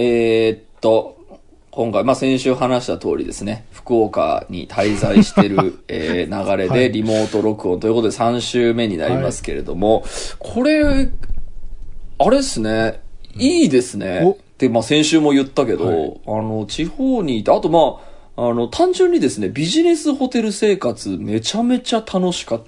[0.00, 1.18] えー、っと、
[1.72, 10.04] 今回、まあ、先週話した通りですね、福岡に滞在してる、 えー、流れでリモート録音ということで3週目になりますけれども、
[10.38, 11.08] これ、
[12.18, 13.00] あれですね、
[13.36, 14.20] いいですね。
[14.22, 14.30] お。
[14.30, 16.20] って、まあ、先週も言ったけど、はい。
[16.26, 18.00] あの、地方にいて、あとま
[18.36, 22.62] あ、あの、単純にですね、ビジネスホテル生活めちゃめちゃ楽しかっ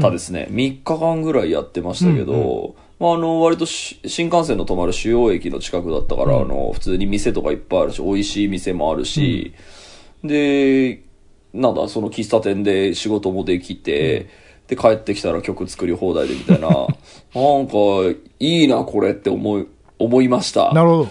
[0.00, 0.10] た。
[0.10, 9.52] ですね、3日間ぐらいやってましたけど、まあ、あの、割とし新幹線の止まる主要駅の近くだったから、あの、普通に店とかいっぱいあるし、美味しい店もあるし、
[10.24, 11.02] で、
[11.54, 14.26] なんだ、その喫茶店で仕事もできて、
[14.66, 16.92] で、帰ってきたら曲作り放題でみたいな、 なんか、
[18.40, 19.66] いいな、これって思い、
[19.98, 20.72] 思いました。
[20.72, 21.08] なるほど。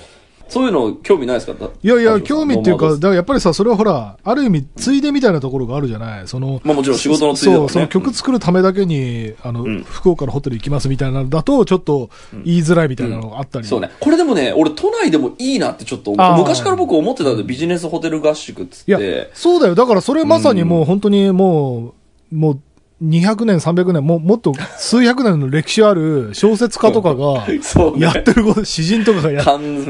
[0.49, 1.69] そういうの興味ないですか？
[1.83, 6.27] いやいや、興味っていうか、だまからやっぱりさ、それはほら、ある意味、ついでみたいなところがあるじゃない？
[6.27, 7.57] その、あもちろん仕事のついでね。
[7.57, 9.83] そう、その曲作るためだけに、あの、ん。
[9.83, 12.09] 福岡のホテル行きますみたいなのだと、ちょっと
[12.45, 13.67] 言いづらいみたいなのがあったり。
[13.67, 13.91] そうね。
[13.99, 19.75] これでもね、俺都内でもいいなってちょっと昔から僕思ってたんで、ビジネスホテル合宿っつっいやて。、そうだよ。
[19.75, 21.93] だからそれまさにもう本当にも
[22.31, 22.59] う、もう、
[23.03, 29.43] 200年、300年、もうもっと数百年の歴史ある小説家とかが、 そうねやってること、詩人とかがや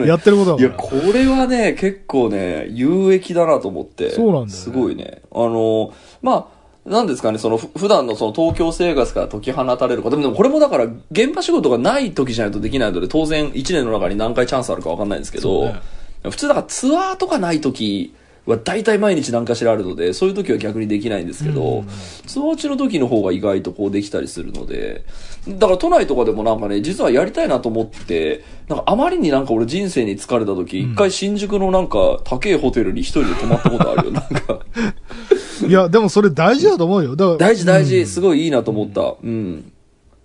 [0.05, 0.89] やってることいや、だから。
[0.89, 4.09] これはね、結構ね、有益だなと思って。
[4.09, 5.21] そうなんだよねすごいね。
[5.33, 6.49] あの、ま
[6.85, 10.17] あ、なんですかね、その、ふ普段のその東京生活から解き放たれること。
[10.17, 15.79] でもこれもだから、現場仕事がない時じゃないとできないので、当然1年の中に何回チャンスあるかわかんないんですけど、ね
[16.23, 18.13] 普通だからツアーとかない時
[18.51, 21.83] は大体毎日何かしらあるので、そういう時は逆にできないんですけど、
[22.25, 25.03] ツアー中の時の方が意外とこうできたりするので、
[25.47, 34.11] だから都内とかでもなんかね、実はやりたいなと思って、なんかあまりになんか俺人生に疲れた時、一、回新宿のなんか高いホテルに一人で泊まったことあるよ。
[34.15, 34.59] なんか、
[35.67, 37.15] いや、でもそれ大事だと思うよ。
[37.15, 39.15] だから大事大事、すごいいいなと思った。
[39.23, 39.71] うん。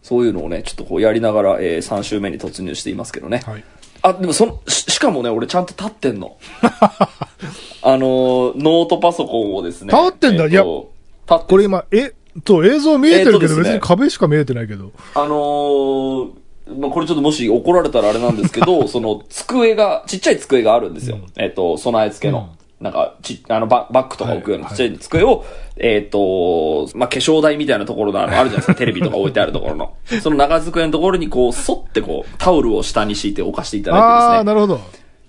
[0.03, 3.43] そういうのをね、ちょっとこうやりながら、えー、3週目に突入していますけどね。
[3.47, 3.65] はい。
[4.03, 6.37] あ、でもその、ししかもね、俺ちゃんと立ってんの。
[7.83, 9.93] あのー、ノートパソコンをですね。
[9.93, 10.45] 立ってんだ？
[10.45, 12.13] えといや立ってこれ今、え、
[12.45, 14.93] と映像見えてるけど、別に壁しか見えてないけど。
[15.15, 16.31] あのー、
[16.79, 21.19] まあ、これちょっともし怒られたらあれなんですけど、 その、机が、ちっちゃい机があるんですよ。
[21.37, 22.51] えっ、と、備え付けの。
[22.83, 25.45] なんか、ち、あの、ババッグとか置くようなちっちゃい机を、
[25.77, 29.95] えっ、と、まあ、化粧台みたいなところのあるじゃないですか、 テレビとか置いてあるところの。
[30.21, 34.37] その長机のところにこう、沿ってこう、タオルを下に敷いて置かせていただいてですね。
[34.37, 34.81] ああ、なるほど。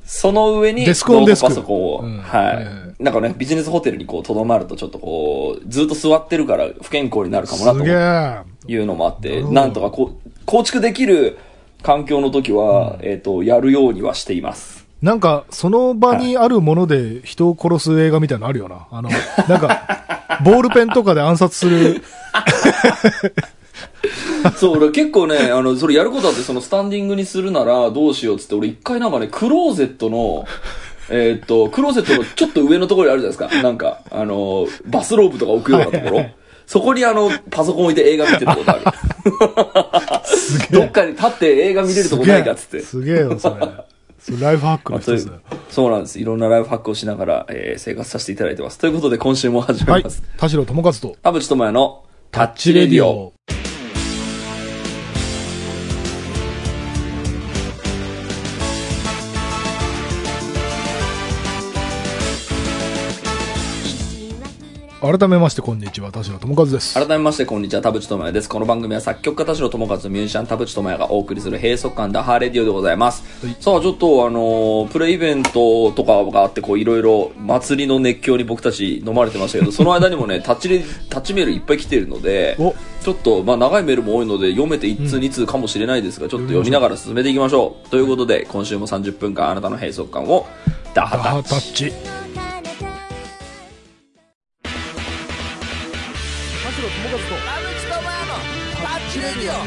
[0.06, 2.66] その上に、デスクオンデスクトパソコンを、うんはい、はいはい
[3.00, 7.84] なんかね、ビジネスホテルにこう、とどまるとちょっとこう、ずっと座ってるから不健康になるかもなと。
[8.66, 11.38] いうのもあって、なんとかこう、構築できる
[11.82, 14.83] 環境の時は、えっ、と、やるようにはしています。
[15.04, 18.88] なんか、その場にあるもので人を殺す映画みたいなのあるよな。
[18.90, 19.10] あの、
[19.50, 22.02] なんか、 ボールペンとかで暗殺する。
[24.56, 30.46] そう、俺結構ね、あの、それやることあって、そのスタンディングにするならどうしようっつって、俺一回なんかね、クローゼットの、
[31.12, 33.62] えっと、クローゼットのちょっと上のところにあるじゃないですか。
[33.62, 36.26] なんか、あの、バスローブとか置くようなところ。
[36.66, 38.82] そこにあの、パソコン置いて映画見てたことある。
[40.72, 42.80] どっかに立って映画見れるとこないかっつって。
[42.80, 43.93] すげえよ、それ。
[44.24, 45.42] それライフハックの一つだよ。
[45.70, 46.18] そうなんです。
[46.18, 48.78] いろんなライフハックをしながら、えー生活させていただいてます。
[48.78, 50.24] ということで、今週も始はいめます。。
[50.38, 53.34] 田代智和と、田淵智也のタッチレディオ。。
[65.04, 66.14] 改めまして、こんにちは。
[66.14, 66.94] 田代智和です。
[66.94, 67.82] 改めまして、こんにちは。
[67.82, 68.48] 田淵智也です。
[68.48, 73.46] この番組は作曲家田代智和とミュージシャン田淵智也がお送りする閉塞感ダハーレディオでございます。
[73.46, 87.90] はいさあ、ちょっとあのープレイベントとかがあって、こういろいろ祭りの熱狂に僕たち飲まれてましたけど、 その間にもね、タッチレ、タッチメールいっぱい来ているので、おちょっと、まあ長いメールも多いので、読めて1通2通かもしれないですが、ちょっと読みながら進めていきましょう。
[87.90, 90.48] ということで、今週も30分間あなたの閉塞感を
[90.94, 92.23] ダハダタッチ。
[96.84, 97.20] ハタッ
[99.10, 99.22] チ。
[99.22, 99.64] 田代智和と、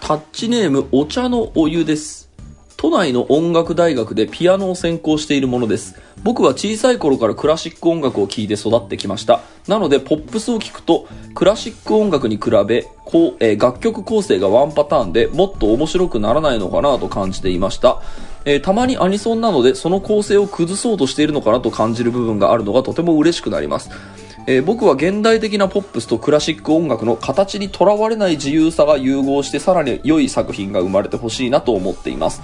[0.00, 2.30] タッチネームお茶のお湯です。
[2.76, 5.96] 都内の音楽大学でピアノを専攻しているものです。
[6.22, 9.40] 僕は小さい頃からクラシック音楽を聴いて育ってきました。
[9.66, 18.00] なので、ポップスを聴くと、クラシック音楽に比べ、こう、えー楽曲構成がワンパターンでもっと面白くならないのかなと感じていました。
[18.44, 23.90] えーたまにアニソンなので、その構成を崩そうとしているのかなと感じる部分があるのがとても嬉しくなります。
[24.50, 32.40] えー僕は現代的なポップスとクラシック音楽の形にとらわれない自由さが融合してさらに良い作品が生まれてほしいなと思っています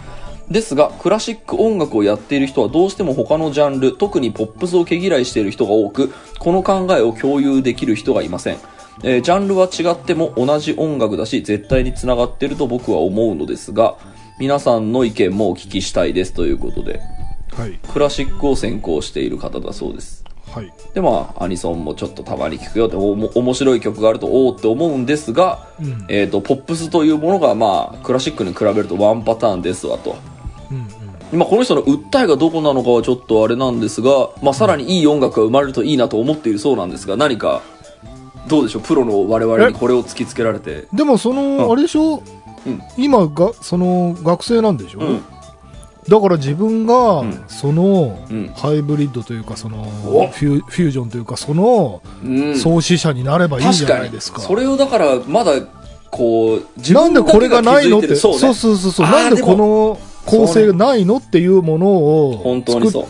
[0.50, 8.58] ですがクラシック音楽をやっている人はどうしても他のジャンル特にポップスを毛嫌いしている人が多くこの考えを共有できる人がいません
[9.02, 13.96] えージャンルは違っても同じ音楽だし絶対につながっていると僕は思うのですが
[14.38, 17.00] 皆さんの意見もお聞きしたいですということで、
[17.52, 17.78] はい。
[17.92, 20.24] クラシックを専攻している方だそうです。
[20.54, 20.72] はい。
[20.94, 26.06] で、まあ、アニソンもちょっとたまに聞くよって、おも面白い曲があると、おおって思うんですが、うん。
[26.08, 30.16] えっ、と、ポップスというものが、まあ、クラシックに比べるとワンパターンですわと。
[30.70, 30.86] うん
[31.32, 31.38] うん。
[31.40, 37.62] まあ、この人の訴えがどこなのかはちょっとあれなんですが、まあ、さらにいい音楽が生まれるといいなと思っているそうなんですが、何か、
[38.46, 40.86] どうでしょう、プロの我々にこれを突きつけられて。
[40.92, 42.22] でもその、うんあれでしょ、
[42.66, 45.24] うん今が、その学生なんでしょ、うん。
[46.08, 48.48] だから自分がうん、その、うん。
[48.48, 50.28] ハイブリッドというか、そのお？
[50.28, 52.56] フュ、ージョンというか、その、うん。
[52.58, 54.40] 創始者になればいいんじゃないですか。
[54.40, 55.52] それをだからまだ
[56.10, 58.38] こう自なんでこれがないのって、そうね。
[58.38, 63.08] そうそうそうなんでこの構成がないのっていうものを本当に作っ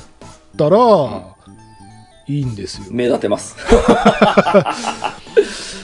[0.56, 0.79] たら、
[2.26, 2.87] いいんですよ。
[2.91, 3.56] 目立てます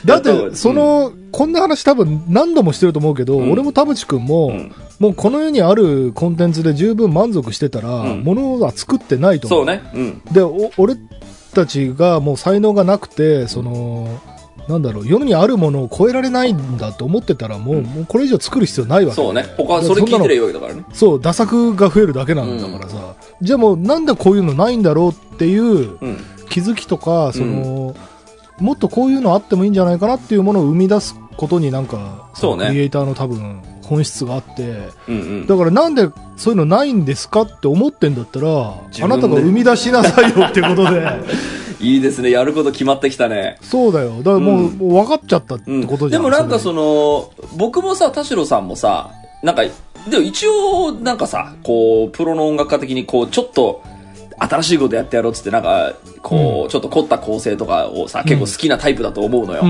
[0.04, 3.52] だって、その、こんな話多分何度もしてると思うけど、うん。
[3.52, 4.72] 俺も田淵くんも、うん。
[4.98, 8.24] もうこの世にあるコンテンツで十分満足してたら、うん。
[8.24, 9.66] ものは作ってないと思う。
[9.66, 9.82] そうね。
[9.94, 10.22] うん。
[10.32, 10.96] で、お俺
[11.54, 14.20] たちがもう才能がなくて、その、
[14.68, 17.84] なんだろう、世にあるものを超えられないんだと思ってたら、もう、うん。
[17.84, 19.16] もうこれ以上作る必要ないわけ。
[19.16, 19.46] そうね。
[19.56, 20.84] 他はそれ聞いてりゃいいわけだからね。
[20.92, 26.18] そう、打作が増えるだけなんだからさ、じゃあもうなんでこういうのないんだろうっていううん。
[26.50, 27.94] 気づきとか、その、
[28.60, 32.66] もっとこういうのあってもいいんじゃないかなっていうものを生み出すことになんか、そうね。
[32.68, 34.62] クリエイターの多分本質があって、
[35.08, 35.46] うんうん。
[35.46, 41.02] だからなんでそういうのないんですかって思ってんだったら、あなたが生み出しなさいよってことで、
[41.80, 42.30] いいですね。
[42.30, 43.56] やること決まってきたね。
[43.62, 44.18] そうだよ。
[44.18, 44.78] だからもう,、うん。
[44.78, 46.22] もう分かっちゃったってうんことじゃん。
[46.22, 49.10] でもなんかそその僕もさ田代さんもさ
[49.42, 49.62] なんか
[50.08, 53.82] でも一応なんかさこうプロの音楽家的にこうちょっと
[54.42, 59.62] 新しいことやってやろうっつってなんかこう、ちょっと凝った構成とかをさ結構好きなタイプだと思うのよ、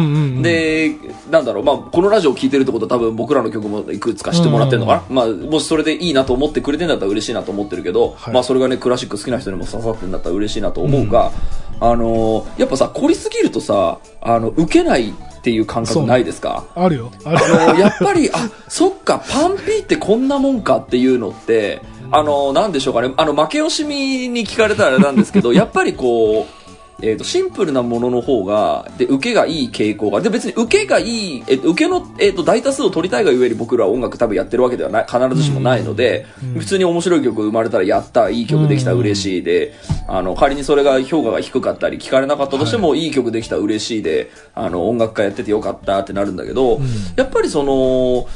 [0.42, 0.94] で
[1.30, 8.34] なんだろうまあこのラジオを聴いてるってことは多分僕らの曲もいくつか知ってもらってるのかな、まあもしそれでいいなと思ってくれてんだったら嬉しいなと思ってるけど、はい。
[8.34, 11.32] まあそれがねクラシック好きな人にも刺さってんだったら嬉しいなと思うが、
[11.80, 16.66] あのーやっぱさ凝りすぎるとさあの受けないっていう感覚ないですか？
[16.74, 17.10] あるよ。
[17.24, 21.80] あるあのやっぱり、あ、そっか、パンピーってこんなもんかっていうのって、
[22.12, 26.60] あの、なんでしょうかね、あの、負け惜しみに聞かれたらあれなんですけど、 やっぱりこう、
[27.02, 36.60] えっ、と、シンプルなものの方が、で、受けがいい傾向が、で、別に受けがいい、えっ、と、受けの、えっ、と、大多数を取りたいがゆえに僕らは音楽多分やってるわけではない、必ずしもないので、うん。
[36.60, 39.72] 普通に面白い曲生まれたら、やった、いい曲できた、うん嬉しいで、
[40.08, 46.86] あの、仮にそれが評価が低かったり、聞かれなかったとしても、いい曲できた、嬉しいで、あの、音楽家やっててよかったってなるんだけど、うん。
[47.16, 48.26] やっぱりその、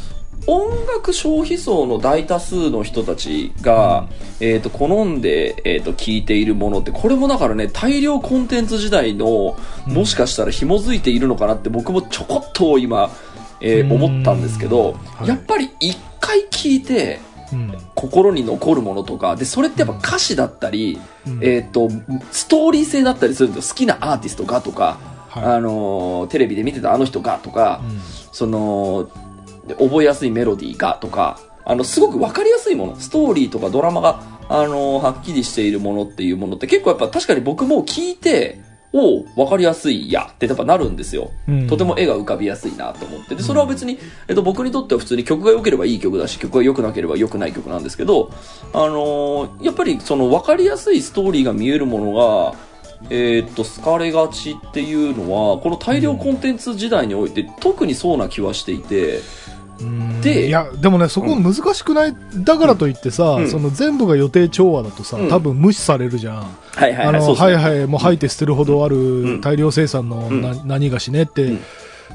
[0.46, 4.08] 音楽消費層の大多数の人たちが、
[4.41, 9.56] えっ、と、好んで、えっ、と、聞いているものって、これもだからね、大量コンテンツ時代の、
[9.87, 13.11] もしかしたら紐づいているのかなって僕もちょこっと今、
[13.61, 13.93] えーうん。
[14.05, 15.29] 思ったんですけど、はい。
[15.29, 17.20] やっぱり一回聞いて、
[17.52, 17.75] うん。
[17.94, 21.40] 心に残るものとか、で、それってやっぱ歌詞だったり、うん。
[21.43, 21.88] えっ、と、
[22.31, 23.75] ストーリー性だったりするんですよ。
[23.75, 24.99] 好きなアーティストがとか、
[25.29, 25.44] はい。
[25.44, 28.00] あのーテレビで見てたあの人がとか、うん。
[28.32, 29.08] その、
[29.66, 38.61] で覚えやすいメロディーがとか、あの、すごくわかりやすいもの、ストーリーとかドラマが、あのはっきりしているものっていうものって結構やっぱ確かに僕も聞いて、
[38.96, 41.32] おう、わかりやすいやってやっぱなるんですよ。
[41.49, 43.34] うんとても絵が浮かびやすいなと思って。
[43.34, 48.31] で、それは別に、えっと、僕にとっては普通に曲が良ければいい曲だし、曲が良くなければ良くない曲なんですけど、
[48.72, 52.54] あのーやっぱりその分かりやすいストーリーが見えるものが、
[53.11, 59.20] えーっと、好かれがちっていうのは、この大量コンテンツ時代において特にそうな気はしていて、
[59.80, 63.50] うんでいや、でもね、そこ難しくない、だからといってさ、うん。
[63.50, 65.28] その全部が予定調和だとさ、うん。
[65.28, 66.56] 多分無視されるじゃん。
[66.75, 68.90] はいはいもう吐いて捨てるほどあん。
[68.90, 70.42] る大量生産のうん。
[70.42, 71.61] な何がしねって、うん。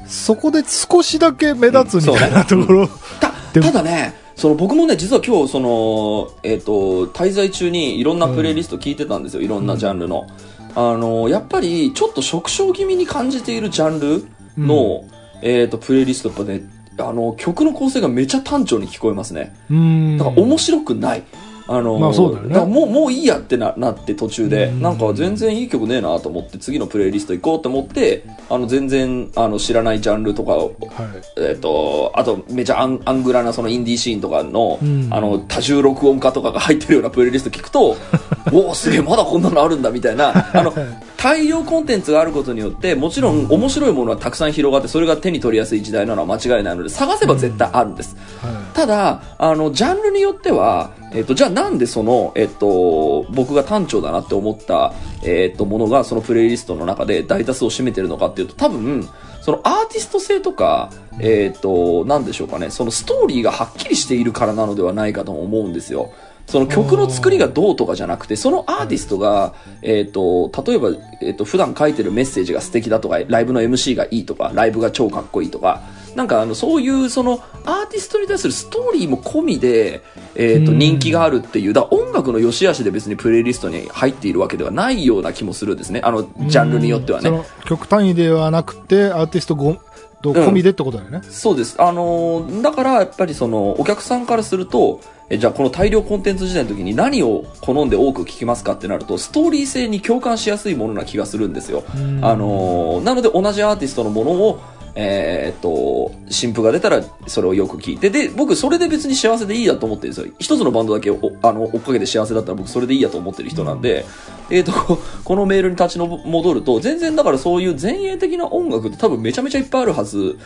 [0.06, 2.88] そこで少しだけ目立つみたいなところ、
[3.20, 3.30] た
[3.60, 10.26] ただね、その僕もね、実は今日、その、えっ、と、滞在中にいろんなプレイリスト聞いてたんですよ、いろんなジャンルの。
[10.74, 14.24] あの、やっぱり、ちょっと縮小気味に感じているジャンル
[14.58, 15.04] の、
[15.42, 16.62] えっ、と、プレイリストやっぱね、
[16.98, 19.54] あの、曲の構成がめちゃ単調に聞こえますね。
[19.70, 20.18] うん。
[20.18, 21.22] だから面白くない。
[21.70, 31.06] あのまあそうだよねからもう、もういいやってななって途中で、うんなんか全然いい曲ねえなと思って、次のプレイリスト行こうと思って、あの、全然、あの、知らないジャンルとかを、はい。
[31.36, 35.08] えっ、と、あと、めちゃアンアングラなそのインディーシーンとかの、うん。
[35.10, 37.96] あの、多重録音化とかが入ってるようなプレイリスト聞くと、
[38.52, 40.74] おお、すげえ、まだこんなのあるんだ、みたいな、あの、
[41.16, 48.16] 大量コンテンツがあることによって、もちろん面白いものはたくさん広がって、それが手に取りやすい時代なのは間違いないので、探せば絶対あるんです。
[48.40, 54.92] はただ、あの、ジャンルによっては、えっ、と、じゃあなんでその、えっ、と、僕が単調だなって思った、
[55.22, 59.08] えっ、と、ものがそのプレイリストの中で大多数を占めてるのかっていうと、多分、
[59.42, 66.12] そのアーティスト性とか、えっ、と、なんでしょうかね、そのストーリーがはっきりしているからなのではないかとも思うんですよ。
[66.46, 70.90] その曲の作りがどうとかじゃなくて、そのアーティストが、えっ、と、例えば、
[71.22, 75.82] えっ、と、普段書いてるメッセージが素敵だとか、ライブの MC がいいとか、ライブが超かっこいいとか、
[76.14, 80.02] なんかあの、そういうそのアーティストに対するストーリーも込みで、
[80.34, 86.00] えっ、と、うん人気があるっていう、だ音楽の良し悪しで別にプレイリストに入っているわけではないような気もするんですね。
[86.02, 87.28] あの、ジャンルによってはね。
[87.28, 89.76] その曲単位ではなくて、アーティストご
[90.22, 91.22] と込みでってことだよね。
[91.28, 91.80] そうです。
[91.80, 101.84] あのーだからやっぱりその、お客さんからすると、えじゃあこの大量コンテンツ時代の時に何を好んで多く聞きますかってなると、ストーリー性に共感しやすいものな気がするんですよ。
[101.94, 104.60] うんあのーなので同じアーティストのものを、
[104.94, 110.32] えーっと、新譜が出たらそれをよく聞いて、で、僕それで別に幸せでいいやと思ってるんですよ。
[110.38, 114.04] 一つのバンドだけおあの追っかけて幸せだったら僕それでいいやと思ってる人なんで、
[114.50, 120.38] えーっと、こ このメールに立ちの戻ると、全然だからそういう前衛的な音楽って多分めちゃめちゃいっぱいあるはず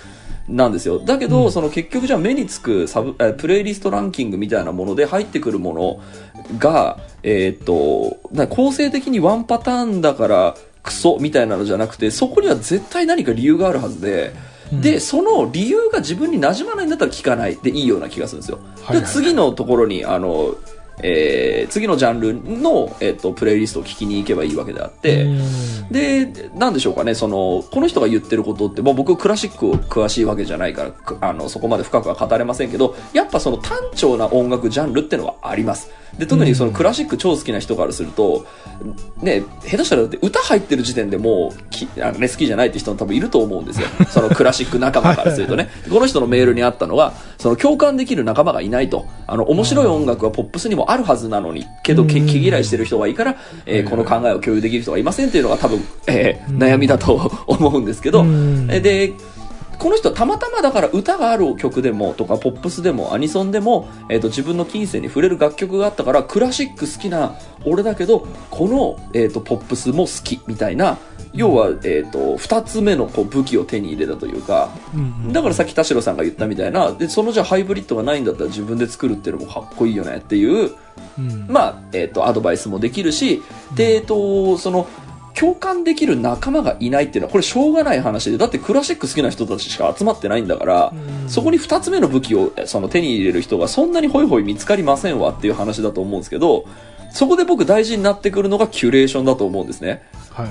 [0.49, 0.99] なんですよ。
[0.99, 14.33] だけど、その結局じゃあ目につくサブ、えープレイリストランキングみたいなもので入ってくるものが、えーっと、な構成的にワンパターンだからクソみたいなのじゃなくて、そこには絶対何か理由があるはずで、
[14.71, 18.59] で、その理由が自分に馴染まないんだったら聞かないでいいような気がするんですよ。
[18.91, 20.55] で、次のところに、あの、
[21.03, 25.27] えー次のジャンルの、えっとプレイリストを聞きに行けばいいわけであって、
[25.91, 35.91] で、なんでしょうかね、その、この人が言ってることって、もう僕クラシックを詳しいわけじゃないから、くあの、そこまで深くは語れませんけど、やっぱその単調な音楽ジャンルってのはあります。
[36.19, 38.47] で、特にそのクラシック超好きな人からすると、
[39.21, 43.89] ね、下手したらだって歌入ってる時点でもうきあの、ね、好きじゃないって人も多分いると思うんですよ。
[44.09, 45.71] そのクラシック仲間からするとね。
[45.91, 49.07] この人のメールにあったのが、その共感できる仲間がいないと。
[49.27, 53.37] あの、面白い音楽はポップスにもあるはずなのに、けど、け毛嫌いしてる人がいいから、
[53.67, 58.25] えーこの考えを共有できる人がいませんっていうのが多分、えー悩みだと思うんですけど、
[58.81, 59.13] で、
[59.79, 70.99] この人はたまたまだから歌がある曲でもとかポップスでもアニソンでも、えー、と自分の金銭に触れる楽曲があったからクラシック好きな俺だけどこの、えー、とポップスも好きみたいな
[71.35, 80.75] 要は、えー、と2つ目のこう武器を手に入れたというかうんだからさっき田代さんが言ったみたいなでそのじゃあハイブリッドがないんだったら自分で作るっていうのもかっこいいよねっていう
[81.19, 83.43] うんまあ、えっ、と、アドバイスもできるし、
[83.75, 84.87] で、えっ、と、その、
[85.35, 96.67] 共感できる仲間がいないっていうのは、これしょうがない話で、だってクラシック好きな人たちしか集まってないんだから、うんそこに二つ目の武器をえその手に入れる人がそんなにホイホイ見つかりませんわっていう話だと思うんですけど、
[97.11, 100.03] そこで僕大事になってくるのがキュレーションだと思うんですね。
[100.31, 100.49] はい。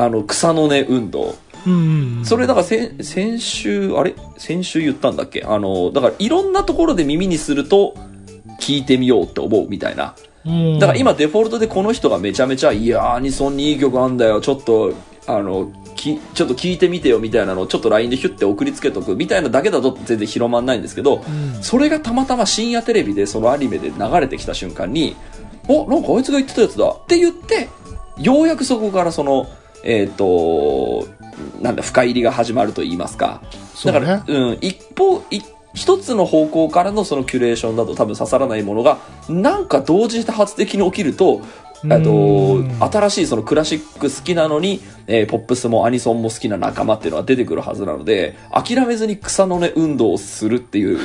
[0.00, 1.34] あの、草の根運動。
[1.66, 2.22] うん。
[2.24, 4.14] それだから先先週、あれ？
[4.38, 5.44] 先週言ったんだっけ？
[5.44, 7.94] あの、だからいろんなところで耳にすると
[8.60, 10.14] 聞いてみようって思うみたいな。
[10.46, 14.94] うん、だから今デフォルトでこの人がめちゃめちゃ、いやー、アニソンにいい曲あんだよ、ちょっと、
[15.26, 25.14] あの、きちょっと聞いてみてよみたいなのをちょっと LINE でヒュッて送りつけとくみたいなだけだと全然広まんないんですけど、うんそれがたまたま深夜テレビでそのアニメで流れてきた瞬間に、
[25.68, 27.68] お、なんかあいつが言ってたやつだって言って、
[28.18, 29.46] ようやくそこからその、
[29.82, 31.08] えっ、と、
[31.60, 33.42] なんだ、深入りが始まると言いますか。
[33.84, 35.40] だから、うん、一方、い
[35.74, 38.98] 一つの方向からのそのキュレーションだと多分刺さらないものが、
[39.28, 41.42] なんか同時多発的に起きると、
[41.84, 50.98] えっとうん、新しいそのクラシック好きなのに、えーポップスもアニソンも好きな仲間っていうのが出てくるはずなので、諦めずに草の根運動をするっていう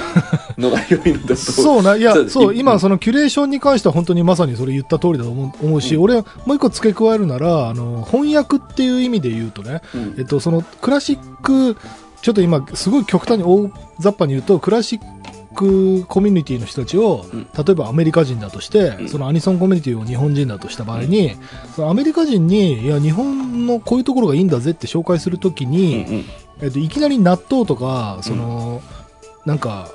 [0.58, 1.36] のが良いのだと。
[1.38, 10.16] そうな、いや、そう、今、の、そのキュレーションに関しては本当にまさにそれ言った通りだと思う思うし、俺、もう一個付け加えるなら、あの、翻訳っていう意味で言うとね、うん。
[10.18, 11.78] えっと、その、クラシック、
[12.26, 15.00] ちょっと今、すごい極端に大雑把に言うと、クラシッ
[15.54, 17.44] クコミュニティの人たちを、うん。
[17.44, 19.10] 例えばアメリカ人だとして、うん。
[19.10, 21.36] そのアニソンコミュニティを日本人だとした場合に、
[21.76, 26.26] そのアメリカ人に、いや、日本のこういうところがいいんだぜって紹介するときうんに、うん。
[26.62, 28.82] えっと、いきなり納豆とか、その、
[29.46, 29.92] なんか、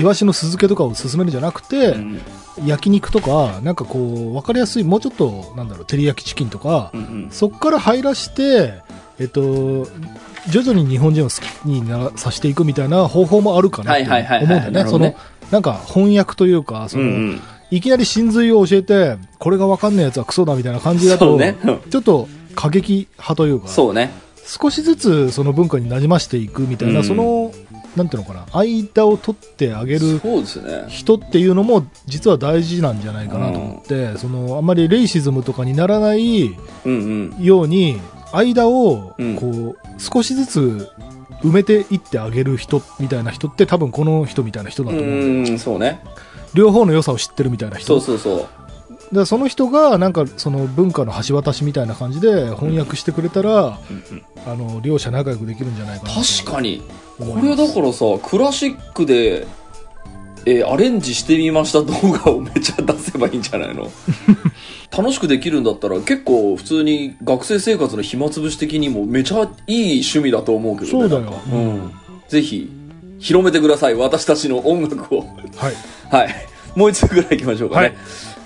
[0.00, 2.20] イワシの酢漬けとかを勧めるんじゃなくて、うん。
[2.64, 6.92] 焼肉とか、なんかこう、わかりやすい、もうちょっと、なんだろう、照り焼きチキンとか、
[7.30, 8.84] そっから入らして、
[9.18, 9.88] えっと、
[10.48, 14.84] 徐々に日本人を好きになさせていくみたいな方法もあるかなって思うんだよね。
[14.86, 15.14] その、
[15.50, 21.56] なんか翻訳というか、その、うんうんいきなり真髄を教えて、これがわかんないやつはクソだみたいな感じだと、そうね
[21.88, 24.10] ちょっと過激派というか、そうね。
[24.44, 27.52] 少しずつその文化に馴染ましていくみたいな、うんその、
[27.94, 30.20] なんていうのかな、間を取ってあげる。
[30.88, 36.90] 人っていうのも実は大事なんじゃないかなと思って、そのあんまりレイシズムとかにならないうんう
[37.40, 37.44] ん。
[37.44, 38.00] ように
[38.32, 39.36] 間をうん。
[39.36, 40.88] こう少しずつ
[41.42, 46.02] 埋めていってあげる人みたいな人って多分この人みたいな人だと思う、うん、そうね。
[46.54, 49.14] 両方の良さを知ってるみたいなそ人うそうそう。
[49.14, 53.78] でその人がなんかその文化の橋渡しみたいな感じで翻訳してくれたら、
[54.46, 56.20] あの両者仲良くできるんじゃないかなと。
[56.20, 56.82] 確かに。
[57.18, 59.46] これだからさクラシックで、
[60.46, 63.90] えーアレンジしてみました動画をめっちゃ出せばいいんじゃないの？
[64.96, 71.92] 楽しくできるんだったら結構普通に学生生活の暇つぶし的にもめちゃいい趣味だと思うけどねそうだようん
[72.28, 72.70] ぜひ
[73.18, 75.20] 広めてください私たちの音楽を
[75.56, 75.74] はい
[76.10, 76.34] はい。
[76.76, 77.88] もう一つぐらい行きましょうかね。
[77.88, 77.96] はい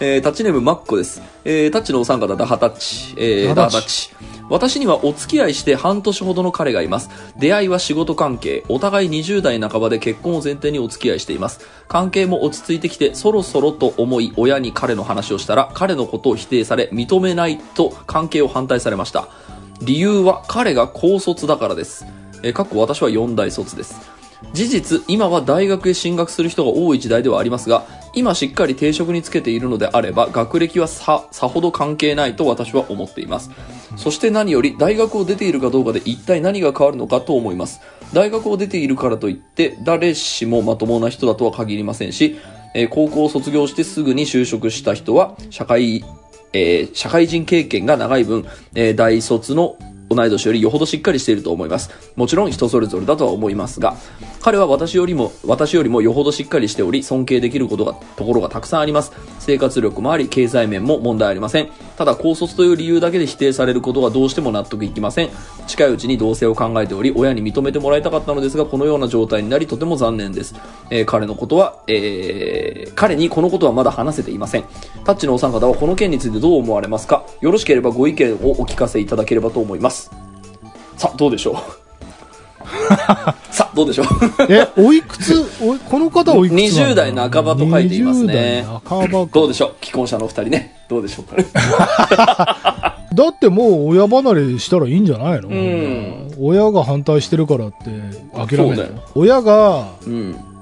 [0.01, 1.23] えータッチネームマッコです。
[1.45, 3.15] えータッチのお三方、ダハタッチ。
[3.17, 4.11] えーダハタッチ。
[4.51, 7.11] 私にはお付き合いして半年ほどの彼がいます。
[7.37, 8.65] 出会いは仕事関係。
[8.69, 11.61] お互い20代半ばで結婚を前提にお付き合いしています。
[11.89, 19.29] 関係も落ち着いてきて、そろそろと思い、親に彼の話をしたら、彼のことを否定され、認めないと関係を反対されました。
[19.81, 22.07] 理由は彼が高卒だからです。
[22.43, 23.99] えーかっこ私は4大卒です。
[24.53, 33.51] 事実、今は大学へ進学する人が多い時代ではありますが、今しっかり定職につけているのであれば、学歴はさ、さほど関係ないと私は思っています。
[33.97, 37.81] そして何より、大学を出ているかどうかで一体何が変わるのかと思います。
[38.13, 42.37] 大学を出ているからといって、誰しもまともな人だとは限りませんし、
[42.75, 46.05] えー高校を卒業してすぐに就職した人は、社会、
[46.53, 49.77] えー社会人経験が長い分、えー大卒の
[50.11, 51.91] 同い年よりよほどしっかりしていると思います。
[52.17, 53.97] もちろん人それぞれだとは思いますが、
[54.43, 59.13] 彼は私よりも、私よりもよほどしっかりしており、尊敬できることが、ところがたくさんあります。
[59.39, 61.69] 生活力もあり、経済面も問題ありません。
[61.97, 65.31] ただ、高卒という理由だけで否定されることがどうしても納得いきません。
[65.67, 70.55] 近いうちに同棲を考えており、親に認めてもらいたかったのですが、このような状態になり、とても残念です。
[70.91, 74.65] えー彼のことは、えー彼にこのことはまだ話せていません。
[75.05, 77.25] タッチのお三方はこの件についてどう思われますか？
[77.41, 79.94] よろしければご意見をお聞かせいただければと思います。
[80.97, 81.55] さあ、どうでしょう。
[83.51, 84.07] さあ、どうでしょう。
[84.49, 88.33] え、おいくつ、おいこの方おいくつなの20代半ばと書いていますね。
[88.33, 89.31] 20代半ばか。
[89.33, 89.75] どうでしょう。
[89.81, 90.85] 既婚者のお二人ね。
[90.89, 91.25] どうでしょう。
[91.25, 91.47] かね。
[93.15, 96.35] だってもう親離れしたらいいんじゃないの、ん。
[96.41, 97.85] 親が反対してるからって
[98.35, 98.89] 諦めるそうだよ。
[99.15, 100.54] 親がうん。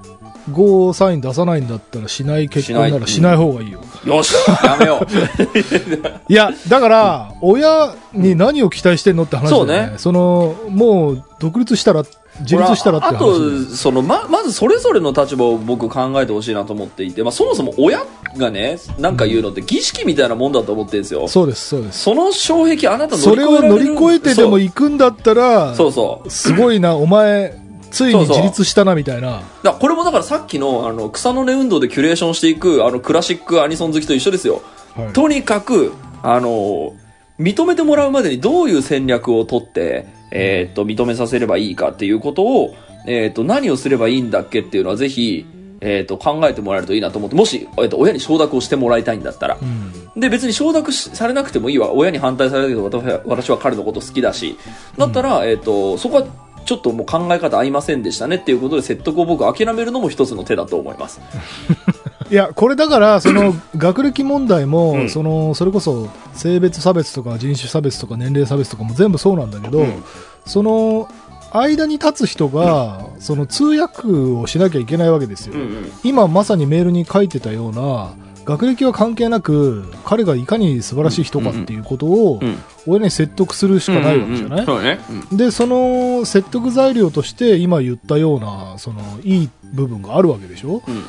[0.51, 3.81] ゴーサイン出さないんだったらしない結婚ならしない方がいいよ。
[4.05, 4.33] よし
[4.63, 6.31] やめよう。
[6.31, 9.75] いや、だから、親に何を期待してんのって話だよね。
[9.75, 12.03] そうねその、もう、独立したら、
[12.41, 18.03] 自立したらって話あと、その、ま、まずそれぞれの立場を僕考えてほしいなと思っていて、まあそもそも親
[18.37, 21.27] がね、なんか言うのって儀式みたいなもんだと思ってるんですよ。
[21.27, 21.99] そうです、そうです。
[21.99, 26.29] その障壁あなた乗それをり越えられる乗り越えてでも行くんだったら、そうそう。
[26.29, 27.62] すごいな、お前、
[27.93, 29.43] ついに自立したな、みたいな。
[29.61, 34.55] だこれもだからさっきのあの草の根運動でキュレーションしていくあのクラシックアニソン好きと一緒ですよ。
[34.95, 36.93] はいとにかく、あの、
[37.39, 42.75] 認めてもらうまでにどういう戦略を取って、えーっと、認めさせればいいかっていうことを、
[43.05, 45.45] えーっと、何をすればいいんだっけっていうのはぜひ、
[45.81, 49.57] えーっと、考えてもらえるといいなと思って、もし、えーっと、親に承諾をしてもらいたいんだったら。
[49.61, 50.19] うん。
[50.19, 51.91] で、別に承諾しされなくてもいいわ。
[51.91, 54.57] 親に反対されるけど、私は私は彼のこと好きだし。
[54.97, 56.27] だったら、えっ、と、そこは
[56.65, 61.21] ちょっともう考え方合いませんでしたねっていうことで説得を僕諦めるのも一つの手だと思います。
[62.31, 70.03] いや、これだから、 その、学歴問題も、うんその、それこそ、性別差別とか人種差別とか年齢差別とかも全部そうなんだけど、うん
[70.45, 71.07] その、
[71.51, 75.53] 間に立つ人が、その通訳をしなきゃいけないわけですよ。
[75.53, 75.91] うんうん。
[76.03, 78.13] 今まさにメールに書いてたような、
[78.45, 85.37] 学歴は関係なく、彼がいかに素晴らしい人かっていうことをうん、親に説得するしかないわけじゃない？
[85.37, 90.81] で、その説得材料として今言ったような、その、いい部分があるわけでしょ？
[90.87, 91.05] うん。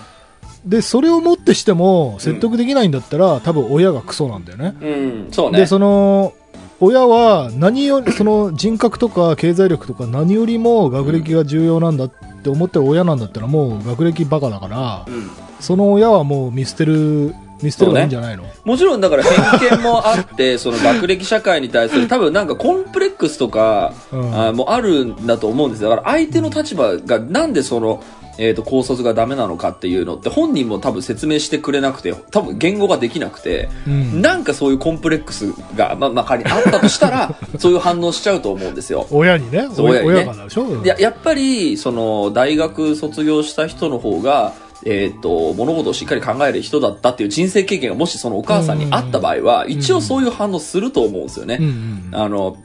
[0.64, 4.75] で、それをもってしても説得できないんだったら、多分親がクソなんだよね。
[4.81, 4.88] うん。
[4.88, 4.92] う
[5.29, 5.33] ん。
[5.33, 5.59] そうね。
[5.59, 6.33] で、その、
[6.80, 12.10] 親は何より、その人格とか経済力とか何よりも学歴が重要なんだっ
[12.42, 15.30] て思ってる親なんだったらもう学歴バカだから、うん。
[15.60, 25.90] その親はもう見捨てる、見捨てればいいんじゃないの、もちろんだから偏見もあって、その学歴社会に対する多分なんかコンプレックスとか、うんあもあるんだと思うんですよ。
[25.90, 28.02] だから相手の立場がなんでその、
[28.38, 39.07] えっ、と、高卒がダメなのかっていうのって本人も多分説明してくれなくて、多分言語ができなくて、うんなんかそういうコンプレックスが、まあ、まあ、仮にあったとしたら、 そういう反応しちゃうと思うんですよ。
[39.11, 39.68] 親にね。
[39.79, 44.53] 親にね親がなでしょ、いや、やっぱり、その、大学卒業した人の方が、
[44.85, 51.59] えっ、と、物事をしっかり考える人だったっていう人生経験がもしそのお母さんにあった場合は、一応そういう反応すると思うんですよね。
[51.61, 52.57] うんうんあの、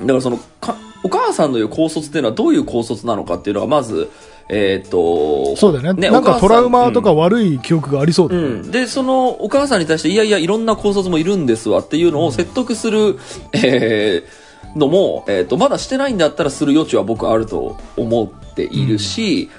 [0.00, 4.10] だからその、かお母さんの言う高卒っていうのはどういう高卒なのかっていうのがまず、
[4.48, 6.00] えっ、と、そうだよね。
[6.00, 8.70] ねなんかトラウマとか悪い記憶がありそうだよね、うん。
[8.70, 13.18] で、その、お母さんに対して、いやいや、いろんな高卒もいるんですわっていうのを説得する、
[13.52, 19.50] えーのも、えっ、と、まだしてないんだったらする余地は僕あると思っているし、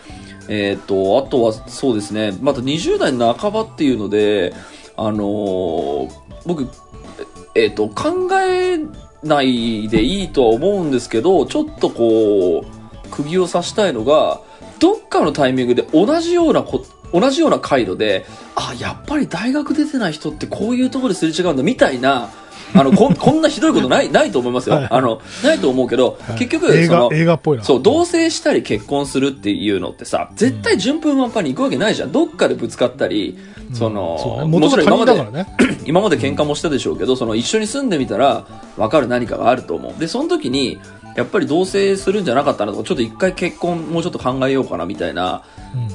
[0.48, 4.54] えっ、と、あとはそうですね、また20代の半ばっていうので、
[4.96, 6.12] あのー
[6.46, 6.70] 僕、
[7.56, 8.80] えっ、と、考え
[9.24, 14.42] ないでいいとは思うんですけど、ちょっとこう、釘を刺したいのが、
[14.80, 22.30] どっかのタイミングで同じようなこ、同じような回路で、あ、やっぱり大学出てない人ってこういうところですれ違うんだ、みたいな、
[22.74, 24.76] あの、こん こんなひどいことない、ないと思いますよ。
[24.76, 24.88] はい。
[24.90, 26.38] あの、ないと思うけど、はい。
[26.40, 27.64] 結局、映画その、映画っぽいな。
[27.64, 32.12] そう、同棲したり結婚するっていうのってさ、絶対順風満帆に行くわけないじゃん。
[32.12, 33.38] どっかでぶつかったり、
[33.74, 34.60] その、そうね。
[34.60, 35.48] もちろん今までね。
[35.86, 38.46] 今まで喧嘩もしたでしょうけど、その一緒に住んでみたら
[38.78, 40.00] 分かる何かがあると思う。
[40.00, 40.80] で、その時に、
[41.18, 45.44] やっぱり同棲するんじゃなかったなとか、ちょっと一回結婚もうちょっと考えようかなみたいな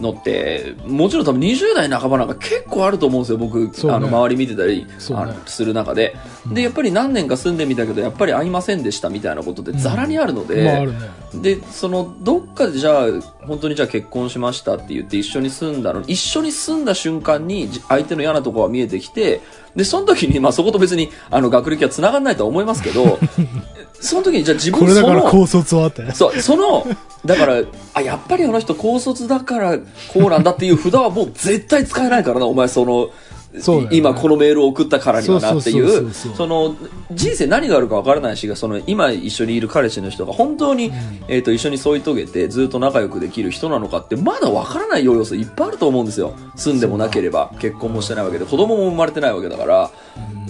[0.01, 4.91] のって、もちろん多分20代半ばなんか結構あると思うんですよ、僕、ねあの、周り見てたり、ね。
[5.11, 6.17] あのする中で。
[6.53, 10.99] で、やっぱり何年か住んでみたけど、やっぱり合いませんでしたみたいなことってザラにあるので、まああるね。
[11.35, 13.07] で、その、どっかでじゃあ、
[13.47, 19.41] 本当にじゃあ結婚しましたって言って一緒に住んだの、一緒に住んだ瞬間にじ相手の嫌なところが見えてきて、
[19.77, 23.19] で、その時に、まあそこと別に、あの、学歴は繋がんないとは思いますけど、
[24.03, 26.03] その時にじゃあ自これだ分その、から高卒はあって。
[26.03, 26.85] ねそう、その、
[27.25, 27.63] だから、
[27.95, 29.85] あ、やっぱりあの人高卒だからこ
[30.17, 33.11] うなんだっていう札はもう絶対使えないからな、お前その、
[33.53, 33.89] ね。
[33.93, 36.75] 今このメールを送ったからにはなっていそうその、
[37.13, 40.91] 人生何があるかわからないし、その、今一緒にいる彼氏の人が本当に、
[41.29, 46.35] えっ、と、一緒に添い遂げてずっと仲良くできる人なのかって、まだわからない要素いっぱいあると思うんですよ。
[46.57, 49.91] 住んでもなければ、結婚もしてないわけで、子供も生まれてないわけだから、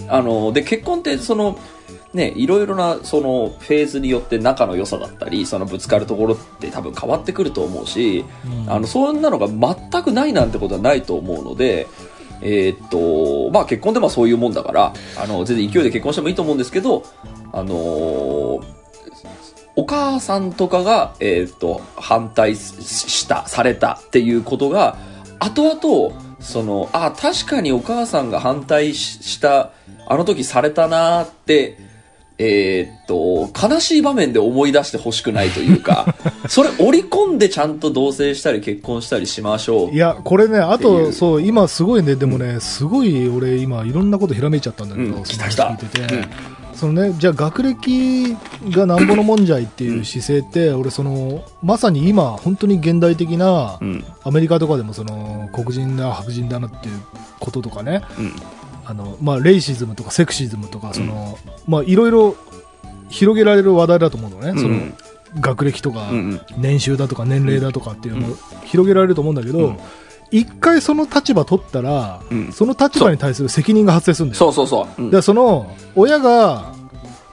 [0.07, 1.59] あの、で、結婚ってその、
[2.13, 8.23] ね、いろいろなそのフェーズによって仲の良さだったりそのぶつかるところって多分変わってくると思うし、
[8.67, 11.87] あのそんなのが全くないなんてことはないと思うので、
[12.41, 17.03] えーっとまあ、結婚ってまあそういうもんだからあの全然勢いで結婚してもいいと思うんですけど、
[17.51, 18.83] あのー
[19.75, 24.97] お母さんとかが、えーっと反対したされたっていうことが
[25.39, 29.71] 後々そのあ確かにお母さんが反対しした
[30.05, 31.79] あの時されたなーって
[32.39, 36.15] えーっと、悲しい場面で思い出してほしくないというか、
[36.49, 39.97] それ織り込んでちゃんと同棲したり結婚したりしましょうい。
[39.97, 46.25] やこれねあとそう今すごいねでもねすごい俺今いろんなことひらめいちゃったんだけど、うんその話来た来た聞いてて、うん
[46.73, 48.35] そのねじゃあ学歴
[48.71, 54.03] がなんぼのもんじゃいっていう姿勢って、俺そのまさに今本当に現代的なうん。
[54.23, 56.99] アメリカとかでもその黒人だ白人だなっていう
[57.39, 58.33] こととかねうん。
[58.85, 62.35] あの、まあ、レイシズムとかセクシズムとかその、まあいろいろ
[63.09, 64.93] 広げられる話題だと思うのね、そのうん
[65.39, 66.11] 学歴とか、
[66.57, 69.77] 年収だとか年齢だとかっていうのうを広げられると思うんだけど、うん。
[70.31, 72.51] 一回その立場取ったら、うん。
[72.51, 74.39] その立場に対する責任が発生するんだよ。
[74.39, 75.01] そうそうそう。
[75.01, 75.09] うん。
[75.09, 76.73] でその親が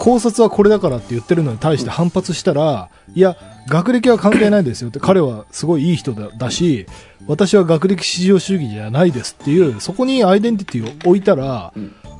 [0.00, 3.36] 考察はこれだからって言ってるのに対して反発したら、いや、
[3.68, 6.86] 学歴は関係ないですよって、彼はすごいいい人だし、
[7.26, 11.74] 私は学歴至上主義じゃないですっていう、そこにアイデンティティを置いたら、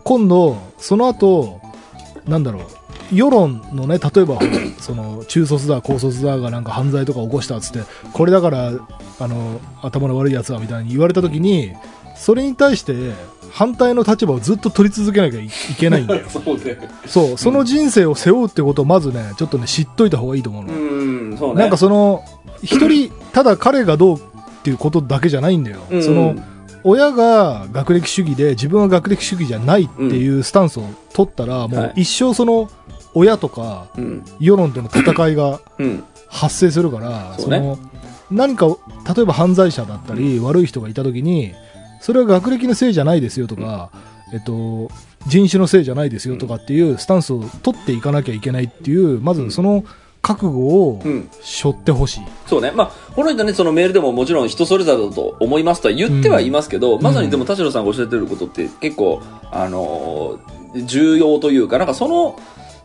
[0.05, 1.63] 今度、その後、
[2.27, 2.65] なんだろう、
[3.17, 4.39] 世論のね、例えば、
[4.79, 7.81] その、中卒だ、高卒だがなんか犯罪とか起こしたっつって、
[8.13, 8.73] これだから、
[9.21, 11.73] あの、頭の悪いやつはみたいに言われたときに、
[12.15, 13.15] それに対して、
[13.53, 16.27] 反対の立場をずっと取り続けなきゃいいけないんだよ。
[16.31, 16.79] そうね。
[17.07, 20.73] そう、その人生を背負うってことをまずね、ちょっとね、知っといた方がいいと思うの。
[20.73, 20.77] う
[21.35, 21.63] ん、そうね。
[21.63, 22.23] なんかその、
[22.63, 24.21] 一人、ただ彼がどうっ
[24.63, 25.79] ていうことだけじゃないんだよ。
[25.91, 26.35] うんその、
[26.83, 32.71] 親が学歴主義で自分は学歴主義じゃないっていうスタンスを取ったら、もう一生その、
[33.13, 34.25] 親とかうん。
[34.39, 36.05] 世論との戦いがうん。
[36.29, 37.79] 発生するから、そうねの、
[38.31, 38.67] 何か、
[39.15, 41.53] 例えば犯罪者だったり、悪い人がいたときに、
[42.01, 43.91] それは学歴のせいじゃないですよとか、
[44.33, 44.91] えっと、
[45.27, 49.85] 人種のせいじゃないですよとかっていうスタンスを取っていかなきゃいけないっていう、まずその
[50.23, 51.29] 覚悟をうん。
[51.41, 52.21] 背負ってほしい。
[52.47, 52.73] そうね。
[52.73, 62.39] まあ、この人ね、そのメールでももちろん人それぞれだと思いますとは言ってはいますけど、んまさにでも田代さんがおっしゃってることって結構、あのー重要というか、なんかその、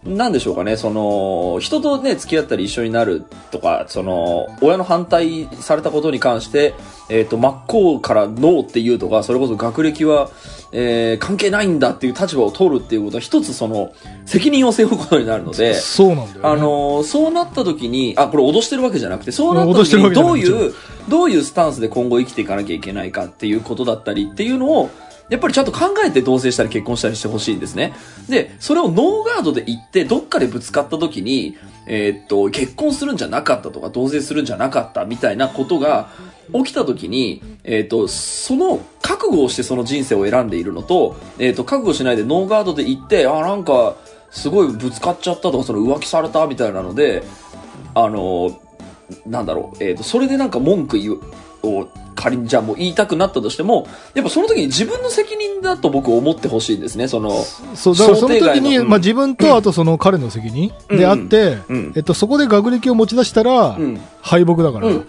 [0.06, 6.76] なんでしょうかね、その、人とね、付き合ったり一緒になるとか、その、親の反対されたことに関して、
[7.10, 10.30] えっ、と、真っ向からノーっていうとか、それこそ学歴は、
[10.72, 13.94] えー関係ないんだっていう立場を取るっていうことは、一つその、
[14.26, 16.39] 責任を背負うことになるので、そうなんだよ、ね。
[16.44, 20.74] あのーそうなった時に、あ、これ脅してるわけじゃなくて、そうなった時にどういう、
[21.10, 24.89] どういうスタンスで今後生きていかなきゃいけないかっていうことだったりっていうのを、
[25.30, 27.94] やっぱりちゃんと考えて同棲したり結婚したりしてほしいんですね。
[28.30, 31.58] で、それをノーガードで言って、どっかでぶつかった時に、
[31.88, 36.10] えーっと、結婚するんじゃなかったとか、同棲するんじゃなかったみたいなことが
[36.54, 43.96] 起きた時に、えーっと、その覚悟をしてその人生を選んでいるのと、えーっと、覚悟しないでノーガードで言って、あ、なんか、
[44.32, 47.24] すごいぶつかっちゃったとか、その浮気されたみたいなので、
[47.94, 48.60] あの、
[49.26, 51.22] なんだろう、えっ、と、それでなんか文句言う、
[51.67, 57.32] を仮にじゃあもう言いたくなったとしても、やっぱその時に自分の責任だと僕思ってほしいんですね、その。
[57.75, 61.93] そう、だからその時に、まあ自分とあとその彼の責任であって、うん。
[61.95, 65.08] えっと、そこで学歴を持ち出したらうん、敗北だから、うん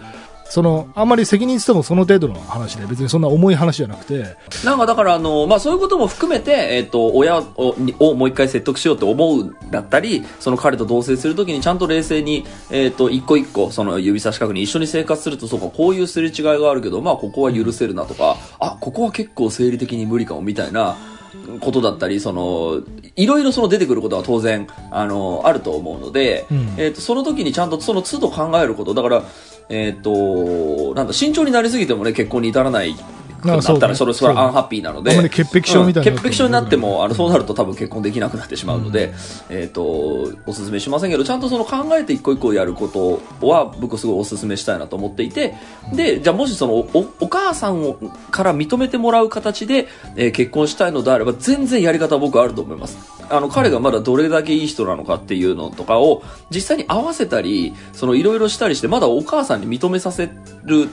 [0.49, 20.97] その、あんまり責任してもその程度の話で、別にそんな重い話じゃなくて、なんかだからあの、まあそういうことも含めて、えっ、と、親をにをもう一回説得しようって思うんだったり、その彼と同棲するときにちゃんと冷静に、えっ、と、一個一個、その指差し確認一緒に生活すると、そうか、こういうすれ違いがあるけど、まあここは許せるなとか、あ、ここは結構生理的に無理かもみたいな、
[21.59, 22.81] ことだったり、その、
[23.15, 26.73] いろいろその出てくることは当然、あの、あると思うので、うん。
[26.77, 29.23] えっ、と、その時にちゃんとその都度考えること、だから、
[29.69, 32.95] えっ、と、なんだ、慎重になりすぎてもね、結婚に至らない
[33.43, 36.17] なったら、あそれ、それはアンハッピーなので、潔癖症みたいなうん。
[36.17, 39.13] 潔癖症になっても、あの、そうなると多分結婚できなくなってしまうので、
[39.49, 39.83] えっ、と、
[40.45, 45.55] おすすめしませんけど、ちゃんとその考えて一個一個やることは、僕すごいおすすめしたいなと思っていて、
[45.93, 47.97] で、じゃあもしその、お、お母さんを、
[48.31, 52.97] から認めてもらう形で、えー結婚したいのであれば、全然やり方は僕はあると思います。
[53.29, 60.29] あの、彼がまだどれだけいい人なのかっていうのとかを、実際に合わせたり、その、いろいろしたりして、まだお母さんに認めさせ
[60.63, 60.89] る、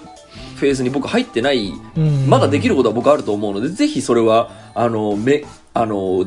[0.65, 6.27] フェーズに僕入ってない、うんまだできることは僕あると思うので、ぜひそれは、あの、め、あの、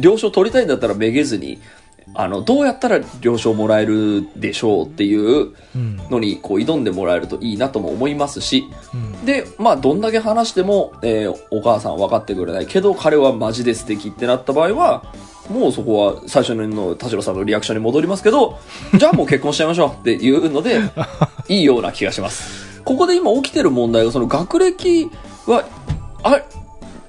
[0.00, 1.58] 了承取りたいんだったらめげずに、
[2.14, 5.96] あの、どうやったら了承もらえるでしょうっていううん。
[6.10, 9.24] のに、こう、挑んでもらえるといいなとも思いますし、うん。
[9.24, 15.04] で、まあ、どんだけ話しても、えーお母さんは分かってくれないけど、彼はマジで素敵ってなった場合は、
[15.50, 18.58] もうそこは最初の田代さんのリアクションに戻りますけど、
[18.96, 20.80] じゃあもう結婚しちゃいましょうっていうので、
[21.48, 22.69] いいような気がします。
[22.84, 25.10] ここで今起きてる問題が、その学歴
[25.46, 25.64] は、
[26.22, 26.40] あ、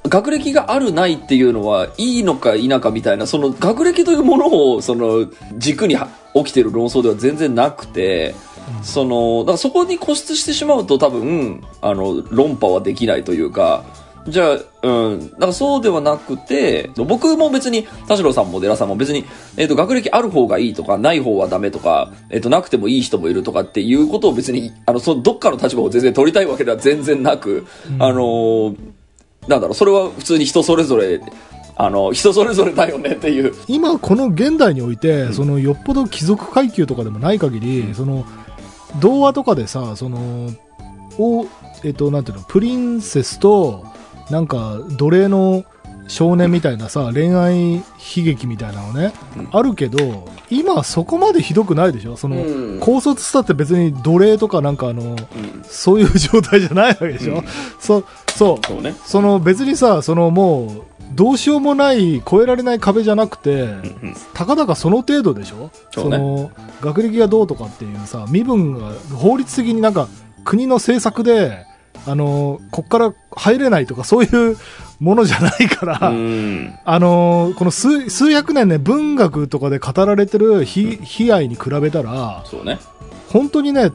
[0.07, 5.95] 学歴があるないっていうのはいいのか否かみたいな、その学歴というものを、その軸に
[6.33, 8.35] 起きてる論争では全然なくて、
[8.83, 13.83] その、だからそこに固執してしまうと多分、あの、論破はできないというか、
[14.27, 19.25] じゃあ、うん、だからそうではなくて、僕も別に、田代さんも寺さんも別に、
[19.57, 27.65] えっ、と、学歴ある方がいいとか、ない方はダメとか、えっ、と、なくてもいい人もいるとかっていうことを別に、あの、その、どっかの立場を全然取りたいわけでは全然なく、
[27.99, 28.77] あのー
[29.47, 31.19] なんだろう、それは普通に人それぞれ、
[31.75, 33.55] あの、人それぞれだよねっていう。
[33.67, 38.23] 今この現代において、そのよっぽど貴族階級とかでもない限り、その
[38.99, 40.49] 童話とかでさその
[41.17, 41.47] お
[41.83, 43.85] えっとなんていうのプリンセスと
[44.31, 45.65] なんか奴隷の
[46.07, 47.83] 少年みたいなさ恋愛悲
[48.17, 49.49] 劇みたいなのね、うん。
[49.51, 52.17] あるけど今そこまでひどくないでしょ？
[52.17, 52.79] その、うん。
[52.79, 55.17] 高卒したって別に奴隷とかなんかあのうん。
[55.63, 57.43] そういう状態じゃないわけでしょ、うん。
[57.79, 58.03] そ
[58.35, 58.65] そう。
[58.65, 58.95] そうね。
[59.05, 60.81] その別にさそのもう
[61.13, 65.69] どうしようもない越えられない壁じゃなくて、うんたかだかその程度でしょ？
[65.91, 66.17] そうね。
[66.17, 70.07] の学歴がどうとかっていうさ身分が法律的になんか
[70.43, 71.65] 国の政策で
[72.07, 74.57] あのこっから入れないとかそういう
[74.99, 76.73] ものじゃないから、うん。
[76.83, 82.79] あのこの数数百年ね文学とかで語られてる悲悲哀に比べたらそうね。
[83.29, 83.91] 本当にね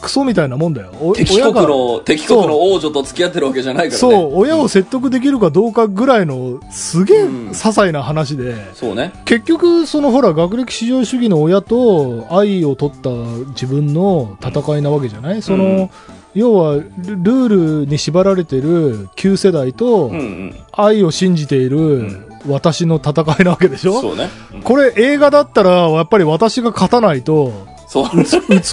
[0.00, 0.92] クソみたいなもんだよ。
[1.00, 3.98] お敵国の、敵国の王女と付き合ってるわけじゃないからね。
[3.98, 4.32] そう。
[4.34, 7.48] 親を説得できるかどうかぐらいのすげえうん。
[7.50, 9.12] 些細な話で、そうね。
[9.24, 13.10] 結局そのほら学歴至上主義の親と愛を取った
[13.50, 15.42] 自分の戦いなわけじゃない？
[15.42, 15.90] その、うん。
[16.32, 20.56] 要はルルールに縛られてる旧世代とうんうん。
[20.72, 24.28] 愛を信じている私の戦いなわけでしょ、そうね。
[24.54, 24.62] うん。
[24.62, 27.52] これ映画だったらやっぱり私が勝たないと
[27.90, 28.08] そう。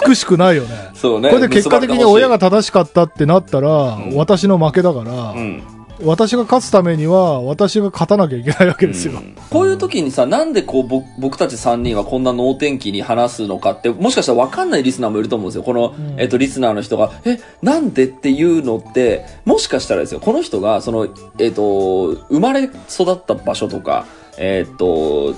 [0.06, 1.30] 美しくないよねそうね。
[1.30, 5.62] これで結果的に親が正しかったってなったら、ん私の負けだから、うん。
[6.04, 15.64] 私が勝つためには私が勝たなきゃいけないわけですよ、こういう時にさ、なんでこう僕僕たち3人はこんな能天気に話すのかって、もしかしたら分かんないリスナーもいると思うんですよ。
[15.64, 21.08] この、んえっと、リスナーの人が、え、なんでっていうのって、もしかしたらですよ、この人が、その、
[21.40, 24.06] えっと、生まれ育った場所とか、
[24.38, 25.34] えっと、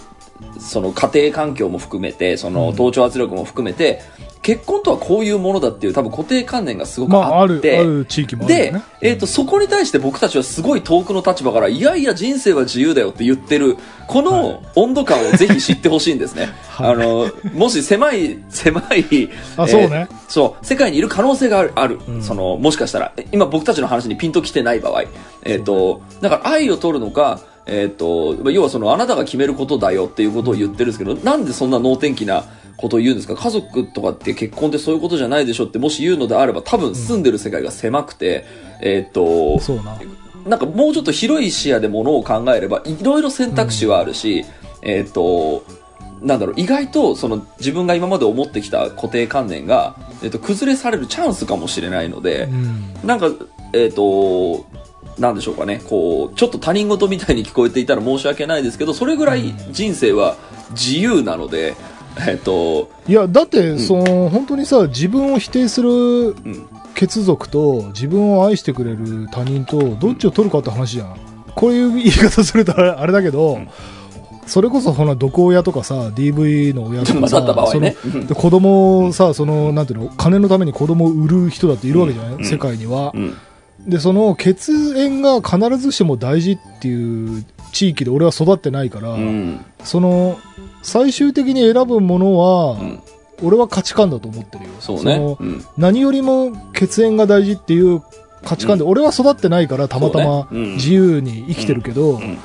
[0.58, 4.00] その家庭環境も含めて、その同調圧力も含めて、
[4.42, 13.76] 結婚とはこういうものだっていう多分固定観念がすごくまあって、ある地域もあるよでね、えっ、と、そこに対して僕たちはすごい遠くの立場から、いやいや人生は自由だよって言ってる、
[14.06, 16.48] この温度感をぜひ知ってほしいんですね。
[16.70, 16.92] はい。
[16.92, 20.08] あの、もし狭い、狭い、あそうね。
[20.26, 22.00] そう、世界にいる可能性がある、ある。
[22.08, 22.22] うん。
[22.22, 25.04] その、もしかしたら、今僕たちの話にピンときてない場合、
[25.44, 32.44] えっ、と、だから愛を取るのか、えっ、と、要はその、あなたが決めることだよっていうことを言ってるんですけど、なんでそんな能天気な
[32.76, 33.36] ことを言うんですか？
[33.36, 38.44] 家族とかって結婚ってそういうことじゃないでしょってもし言うのであれば、多分住んでる世界が狭くて、
[38.80, 39.96] えっ、と、そうな。
[40.46, 44.44] なんかもうちょっと広い視野でものを考えれば、いろいろ選択肢はあるし、
[44.82, 45.62] えっ、と、
[46.22, 53.06] なんだろう、意外と、その、自分が今まで思ってきた固定観念が、えっと、崩れされるチャンスかもしれないので、うん。
[53.06, 53.30] なんか、
[53.72, 54.66] えっ、と、
[55.20, 60.36] なんでしょうかね、こう、ちょっと他人事みたいに聞こえていたら申し訳ないですけど、それぐらい人生は
[60.70, 61.76] 自由なので、
[62.26, 66.34] えっ、と、いやだって、その本当にさ自分を否定するうん、
[66.94, 71.16] 血族と自分を愛してくれる他人とどっちを取るかって話じゃん、
[71.54, 73.68] こういう言い方するとあれだけど、ん。
[74.46, 77.20] それこそほら毒親とかさ DV の親とか
[77.54, 77.94] まあさね
[78.34, 82.44] 子供をさそのなんていうの金のために子供を売る人だっているわけじゃない、うん。
[82.44, 83.36] 世界には、うん、
[83.86, 90.38] でその血縁が必ずしも大事っていう地域で俺は育ってないから、うん、その
[90.82, 93.02] 最終的に選ぶものは、うん、
[93.42, 94.70] 俺は価値観だと思ってるよ。
[94.80, 95.18] そうね。
[95.18, 95.36] の。
[95.40, 95.64] うん。
[95.76, 98.02] 何よりも血縁が大事っていう
[98.44, 100.60] 価値観で、俺は育ってないからたまたまそうね。
[100.60, 100.74] うん。
[100.74, 102.38] 自由に生きてるけど、ん。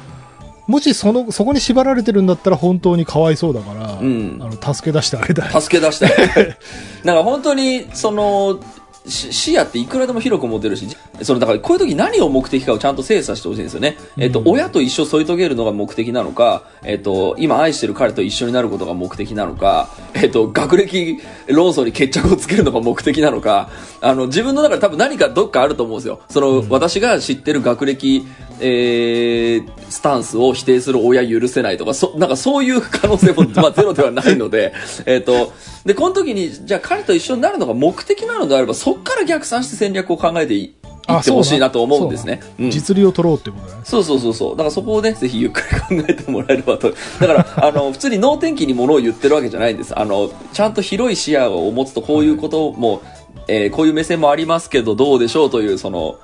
[0.67, 4.39] もしそのそこに縛られてるんだったら本当にかわいそうだから、うん。
[4.41, 5.61] あの助け出してあげたい。
[5.61, 6.57] 助け出したい。
[7.03, 8.74] なんか本当に、その、し
[9.07, 10.87] 視野っていくらでも広く持てるし、
[11.21, 13.97] そのだからこういう時何を目的かをちゃんと精査してほしいんですよね。
[14.17, 26.21] えっと、うん親と一生添い遂げるのが目的なのか、えっと、今愛してる彼と一緒になることが目的なのか、えっと、学歴論争に決着をつけるのが目的なのか、あの、自分の中で多分何かどっかあると思うんですよ。
[26.29, 28.25] その、私が知ってる学歴、
[28.61, 34.73] えー、スタンスを否定する親許せないとか、そ、なんかそういう可能性も、まあゼロではないので、
[35.05, 35.51] えっと、
[35.85, 40.73] で、この時に、じゃあ彼と一緒になるのが目的なのであれば、そっから逆算して戦略を考えていい
[41.13, 42.41] ってほしいなと思うんですね。
[42.59, 43.81] うん実利を取ろうってことだね。
[43.83, 44.51] そうそうそうそう。
[44.51, 46.91] だからそこをね、ぜひゆっくり考えてもらえればと。
[47.19, 49.97] だから、あの、普通に能天気にものを言ってるわけじゃないんです。
[49.97, 53.03] あの、ちゃんと広い視野を持つとこういうことも、
[53.47, 56.15] えーこういう目線もありますけど、どうでしょうという、その、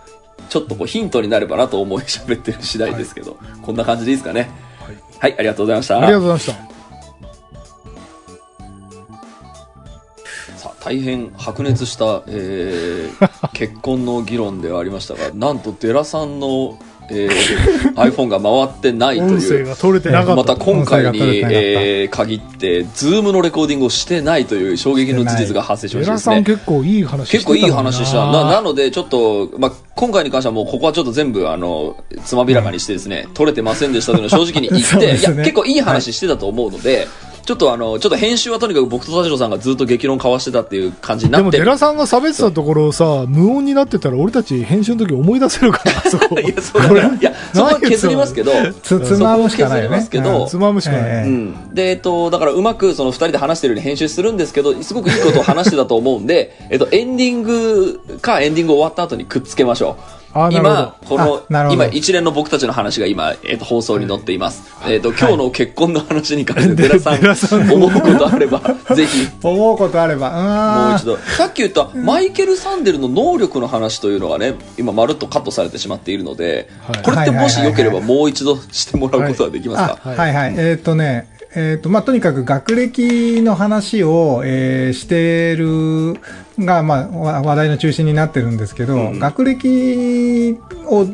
[0.49, 4.49] ちょっとこうヒントになればなと思い喋ってる次第ですけど、こんな感じでいいですかね。
[4.79, 5.97] はいはい、ありがとうございました。
[5.97, 6.70] ありがとうございました。
[10.83, 16.77] 大変白熱した、えー 結婚の議論ではありましたがなんとデラさんの、
[17.09, 19.75] えー iPhone が回ってないという。
[20.35, 26.35] また今回に、えー限ってズームのレコーディングをしてないという衝撃の事実が発生しましたですね。
[26.35, 28.31] さん結構いい話結構いい話した。
[28.31, 37.07] ななのでちょっと、まあ、今回に関してはもうここはちょっと全部あのつまびらかにしてですね、取れてませんでしたというのを正直に言って、 いや結構いい話してたと思うので、
[37.45, 46.39] ちょっとあのちょっと編集はとにかく僕と田代さんがずっと激論交わしてたっていう感じになでも、ってデラさんが喋ってたところをさ、無音になってたら、俺たち編集の時思い出せるから、 そこ。
[46.39, 48.51] いや、そうだから、いや、そこは削りますけど、
[48.83, 50.07] つ、つまむしかないよね。
[50.47, 51.01] つまむしかない。
[51.01, 51.73] ええうん。
[51.73, 60.20] で、えっと、だからうまくその二人で話してるように編集するんですけど、すごくいいことを話してたと思うんで、えっと、エンディングかエンディング終わった後にくっつけましょう。
[60.51, 64.63] 今、この今一連の僕たちの話が今、えっと、放送に載っています。
[64.87, 67.67] えっと、今日の結婚の話に関して、寺さデラさん。
[67.67, 68.61] ん、思うことあれば、
[68.95, 71.17] ぜひ、思うことあれば、もう一度。
[71.37, 77.01] さっき言った、マイケル・サンデルの能力の話というのがね、今まるっとカットされてしまっているので、はい。
[77.03, 80.53] これってもしよければはいもう一度してもらうことはできますか、あはいはい。
[80.57, 86.19] えーっ、とね、えーっ、と、まあ、とにかく学歴の話を、えーしてる
[86.59, 91.05] が、まあ、わ話題の中心になってるんですけど、うん学歴を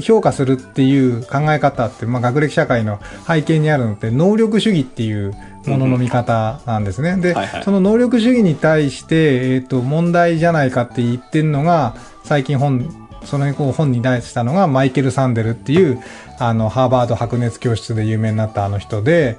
[0.00, 5.34] 評価するっていう考え方って、まあ、学歴社会の背景にあるのって、能力主義っていう
[5.66, 7.16] ものの見方なんですね。
[7.16, 16.02] で、はいはいその能力主義に対して、えーっ、と、問題じゃないかって言ってるのが、最近本、そのこう本に出したのがマイケル・サンデルっていう、
[16.38, 19.38] あの、ハーバード白熱教室で有名になったあの人で、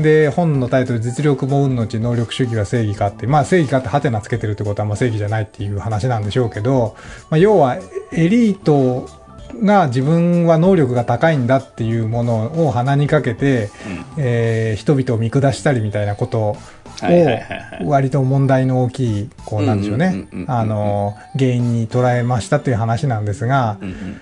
[0.00, 6.96] で、本のタイトル、実力も運のうち能力主義は正義かって、まあ正義かってハテナつけてるってことはまあ正義じゃないっていう話なんでしょうけど、
[7.30, 7.76] まあ要は
[8.12, 9.08] エリート
[9.62, 13.70] が自分は能力が高いんだっていうものを鼻にかけて、
[14.16, 16.56] えー人々を見下したりみたいなこと
[17.02, 20.06] を割と問題の大きい、こうなんでしょうね。
[20.06, 24.20] うんうんうんうんう、んあの、原因に捉えましたっていう話なんですが、うんうん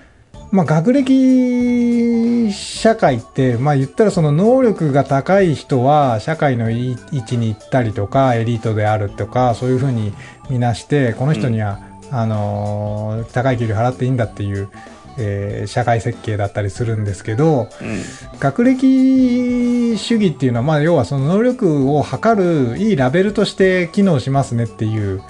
[0.51, 10.13] まあ、学歴社会って、まあ、言ったらその能力が高い人は社会のいい位置に行ったりとか、エリートであるとか、そういうふうに
[10.49, 11.79] 見なして、この人には、
[12.11, 14.69] あのー高い給料払っていいんだっていう、
[15.17, 18.01] えー社会設計だったりするんですけど、うん。
[18.39, 25.21] 学歴主義っていうのは、まあ、要はその能力を測るいいラベルとして機能しますねっていう、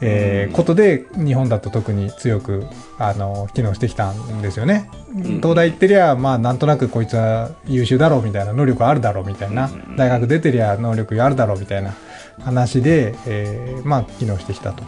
[0.00, 0.52] えーうん。
[0.52, 2.66] ことで、日本だと特に強く、
[2.98, 4.90] あの、機能してきたんですよね。
[5.14, 5.22] ん。
[5.40, 9.96] 東大行ってりゃ、まあ、なんとなくこいつは優秀だろうみたいな、能力あるだろうみたいな、うん。
[9.96, 11.94] 大学出てりゃ能力あるだろうみたいな
[12.40, 14.82] 話で、えーまあ、機能してきたと。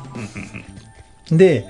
[1.31, 1.67] で、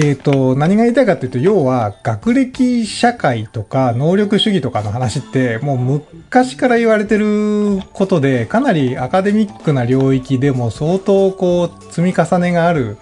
[0.00, 12.96] えっ、と、何が言いたいかっていうと、要は、学歴社会とか能力主義とかの話って、もう昔から言われてることで、かなりアカデミックな領域でも相当こう、積み重ねがある、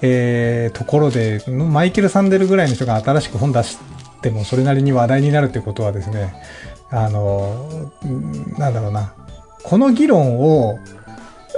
[0.00, 3.76] えーところで、マイケル・サンデルぐらいの人が新しく本出し
[4.22, 6.32] ても、それなりに話題になるってことはですね、
[6.88, 7.92] あの、
[8.56, 9.12] なんだろうな、
[9.62, 10.78] この議論を、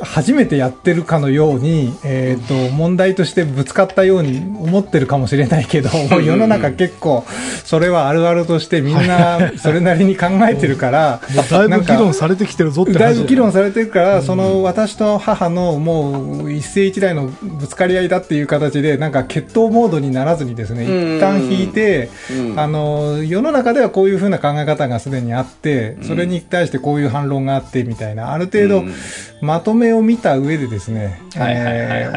[0.03, 5.89] 初めてやってるかのように、えっ、と、問題としてぶつかったように思ってるかもしれないけど、
[6.21, 7.25] 世の中結構、
[7.65, 11.21] それはあるあるとしてみんなそれなりに考えてるから、
[11.51, 21.17] だいぶ議論されてきてるぞって話だいぶ議論さされてるから、その私と母のもう一世一代のぶつかり合いだっていう形で、なんか決闘モードにならずにですね、うん。
[21.17, 22.61] 一旦引いて、うん。
[22.61, 28.93] あの、世の中ではこういうふうな考え方がすでにあって、それに対してこういう反論があってみたいな、ある程度うん。
[29.41, 31.21] まとめを見た上でですね、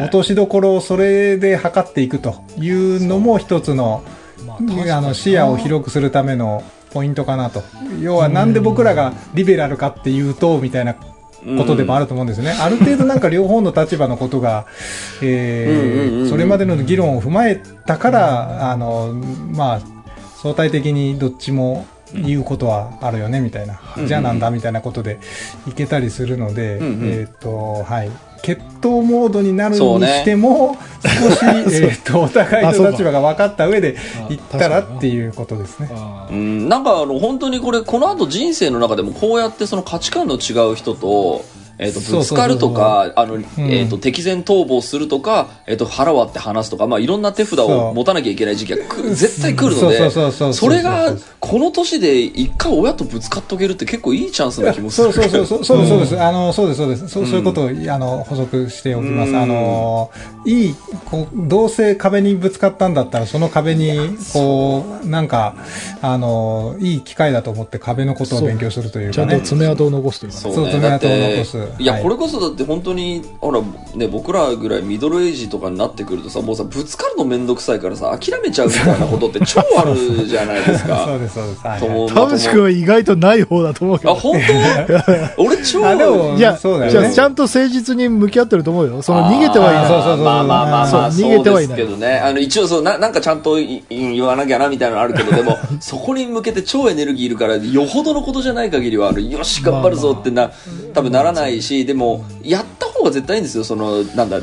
[0.03, 4.03] 落としどころをそれで測っていくというのも一つの、
[4.45, 7.63] まああの視野を広くするためのポイントかなと。
[8.01, 12.51] 要はなんで僕らがリベラルかっていうと、みたいなことでもあると思うんですね。
[12.51, 14.65] ある程度なんか両方の立場のことが、
[15.21, 19.13] えーそれまでの議論を踏まえたから、あの、
[19.51, 19.79] まあ、
[20.41, 23.79] 相対的にどっちも言うことはあるよね、みたいな。
[23.97, 24.07] うん。
[24.07, 25.19] じゃあなんだ、みたいなことで
[25.67, 28.11] いけたりするので、えっ、と、はい。
[28.45, 31.39] 決闘モードになるにしても、少し、
[31.83, 35.89] えっと、お互いの立場が分かった上であ行ったらっていうことですね。
[36.29, 41.43] うん、なんかあの本当にこれこの後人生の中でもこうやってその価値観の違う人と,、
[41.77, 55.13] えー、とぶつかるとかあの、えー、と敵前逃亡するとか、えー、と腹割って話すとか、まあ、いろんな手札を持たなきゃいけない時期がく絶対来るのそうでそうそうそうそれがこの年で一回親とぶつかっとけるって結構いいチャンスな気もする。
[55.13, 55.63] そうそうそう。
[55.63, 56.21] そうそうですそうです。
[56.21, 57.07] あのそうですそうです。
[57.07, 59.29] そうそういうことをあの補足しておきます。
[59.29, 59.41] うん。
[59.41, 60.11] あの
[60.45, 65.55] いいこうどうせ壁にぶつかったんだったらその壁にこうなんか
[66.01, 72.03] あのいい機会だと思って壁のことを勉強するというちゃんとかね爪痕を残すというかねそうそうね、爪痕を残すいや、はい。
[72.03, 73.61] これこそだって本当にほら、
[73.95, 81.05] ね、僕らぐらいミドルエイジとかになってくるとさもうさぶつかるの面倒くさいからさ諦めちゃうみたいなことって超あるじゃないですか。
[81.07, 81.67] そうですそうです。
[81.67, 82.07] はいとはい。
[82.09, 84.11] 田淵君は意外とない方だと思うけど。
[84.11, 84.39] あ本
[85.37, 85.43] 当？
[85.43, 86.91] 俺超あでもいや、そうだよね。
[86.91, 89.01] じゃあちゃんと誠実に向き合ってると思うよ。
[89.01, 89.89] その逃げてはいない。
[89.89, 91.77] まあまあまあまあそう逃げてはいない。
[91.77, 92.19] けどね。
[92.19, 100.51] あの一応そうななんかちゃんとい言わなきゃなみたいなのあるけどでも そこに向けて超エネルギーいるからよほどのことじゃない限りはあるよし頑張るぞってな、
[100.93, 103.63] 多分ならないしでもやった方が絶対いいんですよ。
[103.63, 104.39] そのなんだ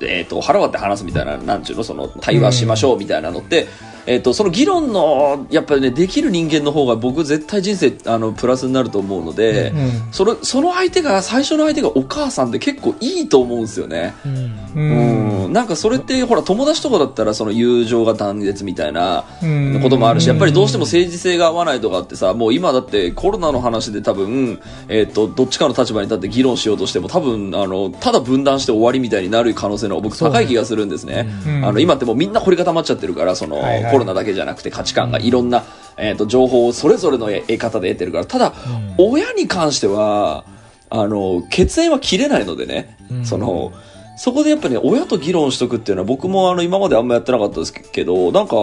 [0.00, 1.82] えー、と腹割って話すみたいななんちゅうの？
[1.82, 3.66] その対話しましょうみたいなのって、
[4.06, 10.12] えー、とその議論のやっぱりねできる人間の方が僕絶対人生あのプラスになると思うので、うん。
[10.12, 14.14] それその相手が最初の相手がお母さんって結構いいと思うんですよね。
[14.24, 14.34] うん。
[14.76, 15.46] うん。
[15.46, 19.80] うん、なんかそれってほら友達とかだったらその友情が断絶みたいなうん。
[19.82, 31.26] こともあるしやっぱりどうしても政治性が合わないとかってさもう今だってコロナの話で多分、えー、とどっちかの立場に立って議論しようとしても多分あのただ分断して終わりみたいになる可能性の僕高い気がするんですね。
[31.46, 31.64] うん。
[31.64, 35.64] あの今ってもうみんな凝り固まっちゃってるからその、はいはいコロナだけじゃなくて価値観がいろんな、
[35.96, 38.26] えー、と情報をそれぞれの得方で得てるから。
[38.26, 38.52] ただ、
[38.98, 40.44] 親に関しては
[40.90, 43.24] あの血縁は切れないのでね、うん。
[43.24, 43.72] その
[44.18, 48.56] そこでやっぱりね親と議論しとくっていうのは僕もあの今まであんまやってなかったですけどなんか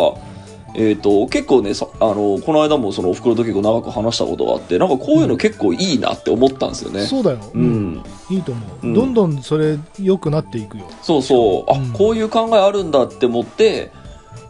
[0.76, 7.06] えー、と結構ねさあのこの間もそのおふくろと結構長く話したことがあってなんかこういうの結構いいなって思ったんですよね。
[7.06, 7.40] そうだよ。
[7.54, 8.88] うん、いいと思う。
[8.88, 8.94] うん。
[8.94, 10.86] どんどんそれ良くなっていくよ。
[11.04, 11.72] そうそう。
[11.72, 11.94] あ、うん。
[11.94, 13.92] こういう考えあるんだって思って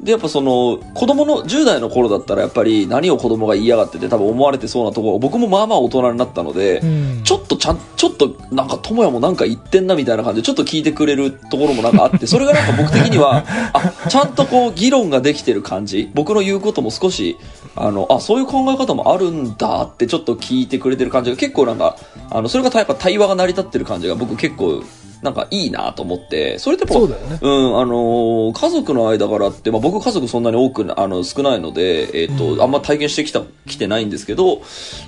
[0.01, 7.23] でやっぱその子供の10代の頃だったらやっぱり何を子供が言いやがってて多分思われてそうなところ僕もまあまあ大人になったので、うん。
[7.23, 17.37] ちょっとちゃんちょっとなんか智也もなんか言ってんなみたいな感じでちょっと聞いてくれるところもなんかあってそれがなんか僕的にはあちゃんとこう議論ができてる感じ僕の言うことも少し
[17.75, 21.97] あのあそういう考え方もあるんだってちょっと聞いてくれてる感じが結構なんか
[22.29, 24.83] あのそれがやっぱ対話が成り立ってる感じが僕結構
[25.23, 27.39] なんかいいなと思ってそれってやっぱそうだよね。
[27.41, 34.61] うん、あのー家族の間柄って、まあ、僕家族そんなに多くな、あの、少ないので、えっ、と、あんま体験してきた、きてないんですけど、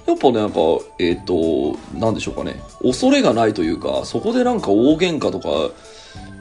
[0.07, 0.59] やっぱね、なんか、
[0.99, 5.49] えっ、と、なんでしょうかね、恐れがないというか、そこでなんか大喧嘩とか、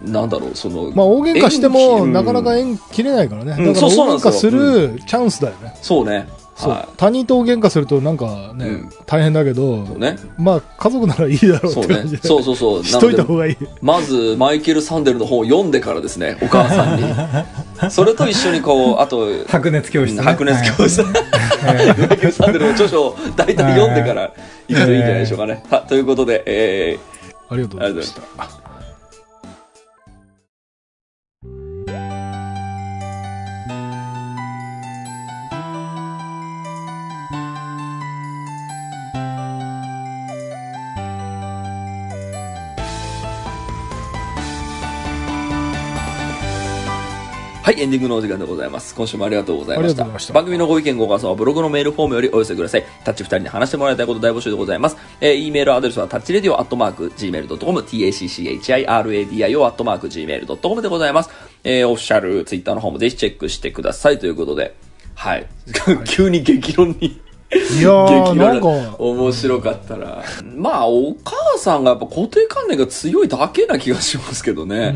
[0.05, 3.50] なんだろう、その、まあ大喧嘩してもるなかなか縁切れないからね。
[3.50, 5.74] だからうんそうそうなん大ですよ喧嘩するチャンスだよね。
[5.82, 6.28] そうね。
[6.57, 9.86] そうは他人と大喧嘩するとなんかね、うん大変だけどい。
[9.86, 10.16] そうね。
[10.38, 12.16] まあ家族ならいいだろうそうねって感じ。
[12.16, 12.84] でそうそうそう。
[12.84, 13.57] しといた方がいい。
[13.80, 17.05] まず、マイケル・サンデルの本を読んでからですね、お母さんに。
[17.90, 21.11] それと一緒にこう、あと、白熱教室ね、白熱教室、マ
[22.14, 24.32] イケル・サンデルの著書を大体読んでから
[24.68, 25.62] 行くといいんじゃないでしょうかね。
[25.70, 26.98] はということで、え
[27.48, 28.64] ありがとうございました。
[47.65, 48.95] はい、エンディングのお時間でございます。
[48.95, 50.19] 今週もありがとうございました。
[50.19, 52.85] した番組のご意見ご感想はブログのメールフォームよりお寄せください。
[53.07, 54.99] タッチ二人に話してもらいたいこと大募集でございます。
[55.23, 61.31] えー、e メールアドレスはタッチレディオアットマーク gmail.com、tacchiradio アットマーク gmail.com でございます。
[61.65, 64.77] えー、オフィシャルツイッターの方もぜひチェックしてくださいということで、
[65.15, 65.47] はい。
[66.05, 67.07] 急に激論に。
[67.07, 67.17] い
[67.81, 70.23] やー、激なん論か、面白かったら。
[70.55, 74.95] まあ、お母さんがやっぱ固定観念が強いだけな気がしますけどね。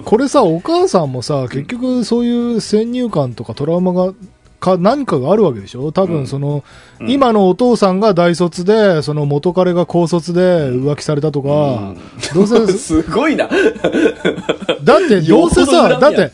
[0.04, 4.12] これさ、お母さんもさ、結局そういう先入観とかトラウマが、
[4.60, 5.92] か何かがあるわけでしょ？
[5.92, 6.64] 多分その、
[7.06, 11.94] 今のお父さんが大卒で、その元彼が高卒で浮気されたとか、
[12.34, 13.46] どうせ、 すごいな。
[14.82, 16.32] だってどうせさ、だって、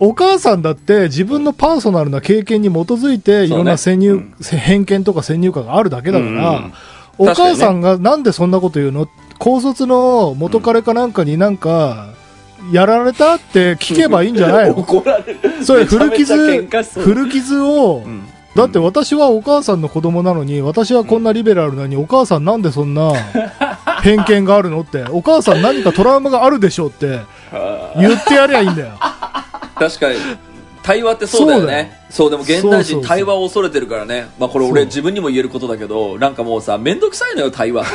[0.00, 6.72] お母さんだって自分のパーソナルな経験に基づいていろんな先入、偏見とか先入観があるだけだから、うん
[7.20, 9.08] お母さんがなんでそんなこと言うの？
[9.40, 12.10] 高卒の元彼かなんかになんか、
[12.72, 14.78] やられたって聞けばいいんじゃないの？
[14.80, 15.64] 怒られる。
[15.64, 16.66] それ古傷、
[17.00, 23.12] 古傷を、んだって私はお母さんの子供なのに、私はこんなリベラルなのに、お母さんなんでそんな
[24.02, 27.20] 偏見があるのって、お母さん何かトラウマがあるでしょうって
[27.96, 28.88] 言ってやりゃいいんだよ。
[29.78, 30.16] 確かに。
[30.82, 32.00] 対話ってそうだよね。
[32.10, 34.28] そう、でも現代人対話を恐れてるからね。
[34.38, 37.86] まあこれ俺自分にも言えることだけど、なんかもうさ、めんどくさいのよ、対話っ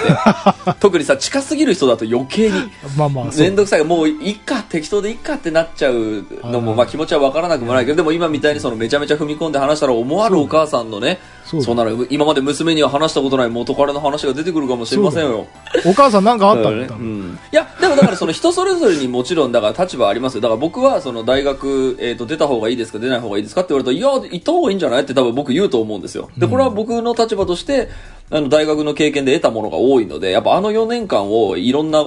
[0.65, 0.73] て。
[0.79, 2.71] 特にさ、近すぎる人だと余計に。
[2.95, 3.41] まあまあ、そう。
[3.43, 3.83] めんどくさい。
[3.83, 11.75] もういっか、適当でいっかってなっちゃうのも、うんまあ気持ちはわからなくもないけど、でも今みたいにそのめちゃめちゃ踏み込んで話したら思わぬお母さんのね、そう。
[11.75, 15.47] なる、今まで娘には話したことない元彼の話が出てくるかもしれませんよ。
[15.85, 17.05] お母さんなんかあったんだ、多分。
[17.05, 20.41] うん、いやでもだからその人それぞれにもちろんだから立場ありますよ。
[20.41, 25.01] だから僕はその大学、えー、と出た方がいいですか出ない方がいいですかって言われたらいや行った方がいいんじゃない？
[25.01, 26.29] って多分僕言うと思うんですよ。
[26.37, 27.89] でこれは僕の立場として
[28.29, 32.05] あの大学の経験で得たものが多いのでやっぱあの4年間をいろんな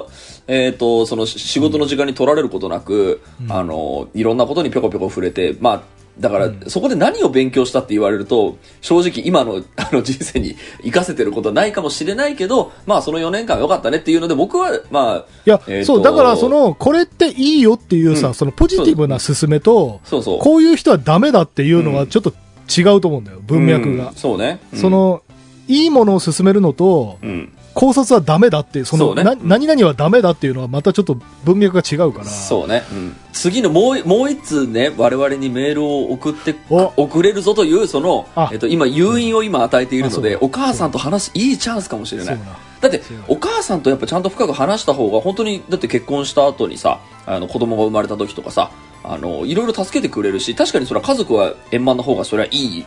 [0.49, 5.83] えー、とその仕事の時間に取られることなく、あのいろんなことにぴょこぴょこ触れてまあ
[6.19, 20.39] だから、そこで何を勉強したって言われると、正直今の あの人生に活かせてることはないかもしれないけど、まあその4年間は良かったねっていうので僕は、まあ、いや、えーとそう、だからその、これっていいよっていうさ、うんそのポジティブな勧めと、そうそう。
[20.39, 22.33] こういう人はダメだっていうのはちょっと
[22.75, 24.15] 違うと思うんだよ、文脈がうん。
[24.15, 24.61] そうね。
[24.73, 25.23] うんそ、の、
[25.69, 27.53] いいものを勧めるのと、うん。
[27.77, 32.25] 考察はダメだってその、何々はダメだっていうのはまたちょっと文脈が違うから。
[32.25, 32.83] そうね。
[32.91, 33.17] うん。
[33.35, 42.39] 次のもう、もう一通ね、我々にメールを送ってお、送れるぞという、そのあ、えっと、今、誘引を今与えているので、お母さんと話すいいチャンスかもしれない。
[42.81, 48.71] だだってお母さんとやっぱちゃんと深く話した方が、本当に、だって結婚した後にさ、あの、子供が生まれた時とかさ、
[49.05, 52.87] あの、いろいろ助けてくれるし、確かにそれは家族は円満の方が、それはいい、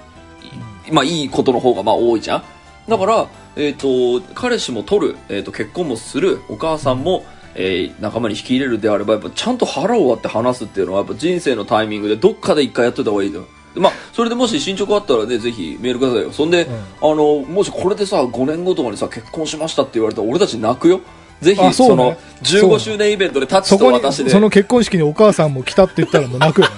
[0.92, 2.44] まあいいことの方がまあ多いじゃん。
[2.88, 7.26] だから、えっ、と、彼氏も取る、えっ、と、結婚もする、お母さんも、
[7.56, 13.46] えー仲間に引き入れるであれば、やっぱちゃんと腹を割って話すっていうのは、やっぱ人生のタイミングでどっかで一回やっといた方がいいよ。
[13.76, 16.32] まあ、それでもし進捗あったらね、ぜひメールくださいよ。
[16.32, 16.68] そんで、
[17.02, 21.02] あの、もしこれでさ、5年後とかにさ、結婚しましたって言われたら、俺たち泣くよ。
[21.42, 26.74] ぜひ、あその、15周年イベントでタッチと私で、その結婚式にお母さんも来たって言ったらもう泣くよね。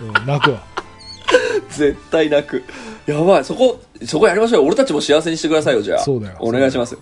[0.00, 0.62] うん泣くわ。
[1.70, 2.62] 絶対泣く。
[3.06, 4.66] やばい、そこ、そこやりましょうよ。
[4.66, 5.98] 俺たちも幸せにしてくださいよ、じゃあ。
[6.00, 7.00] そうだよお願いしますよ。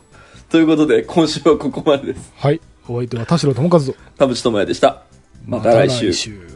[0.49, 2.33] ということで、今週はここまでです。
[2.37, 2.61] はい。
[2.89, 3.95] お相手は田代智和と。
[4.17, 5.03] 田淵智也でした。
[5.47, 6.07] また来週。
[6.07, 6.56] また来週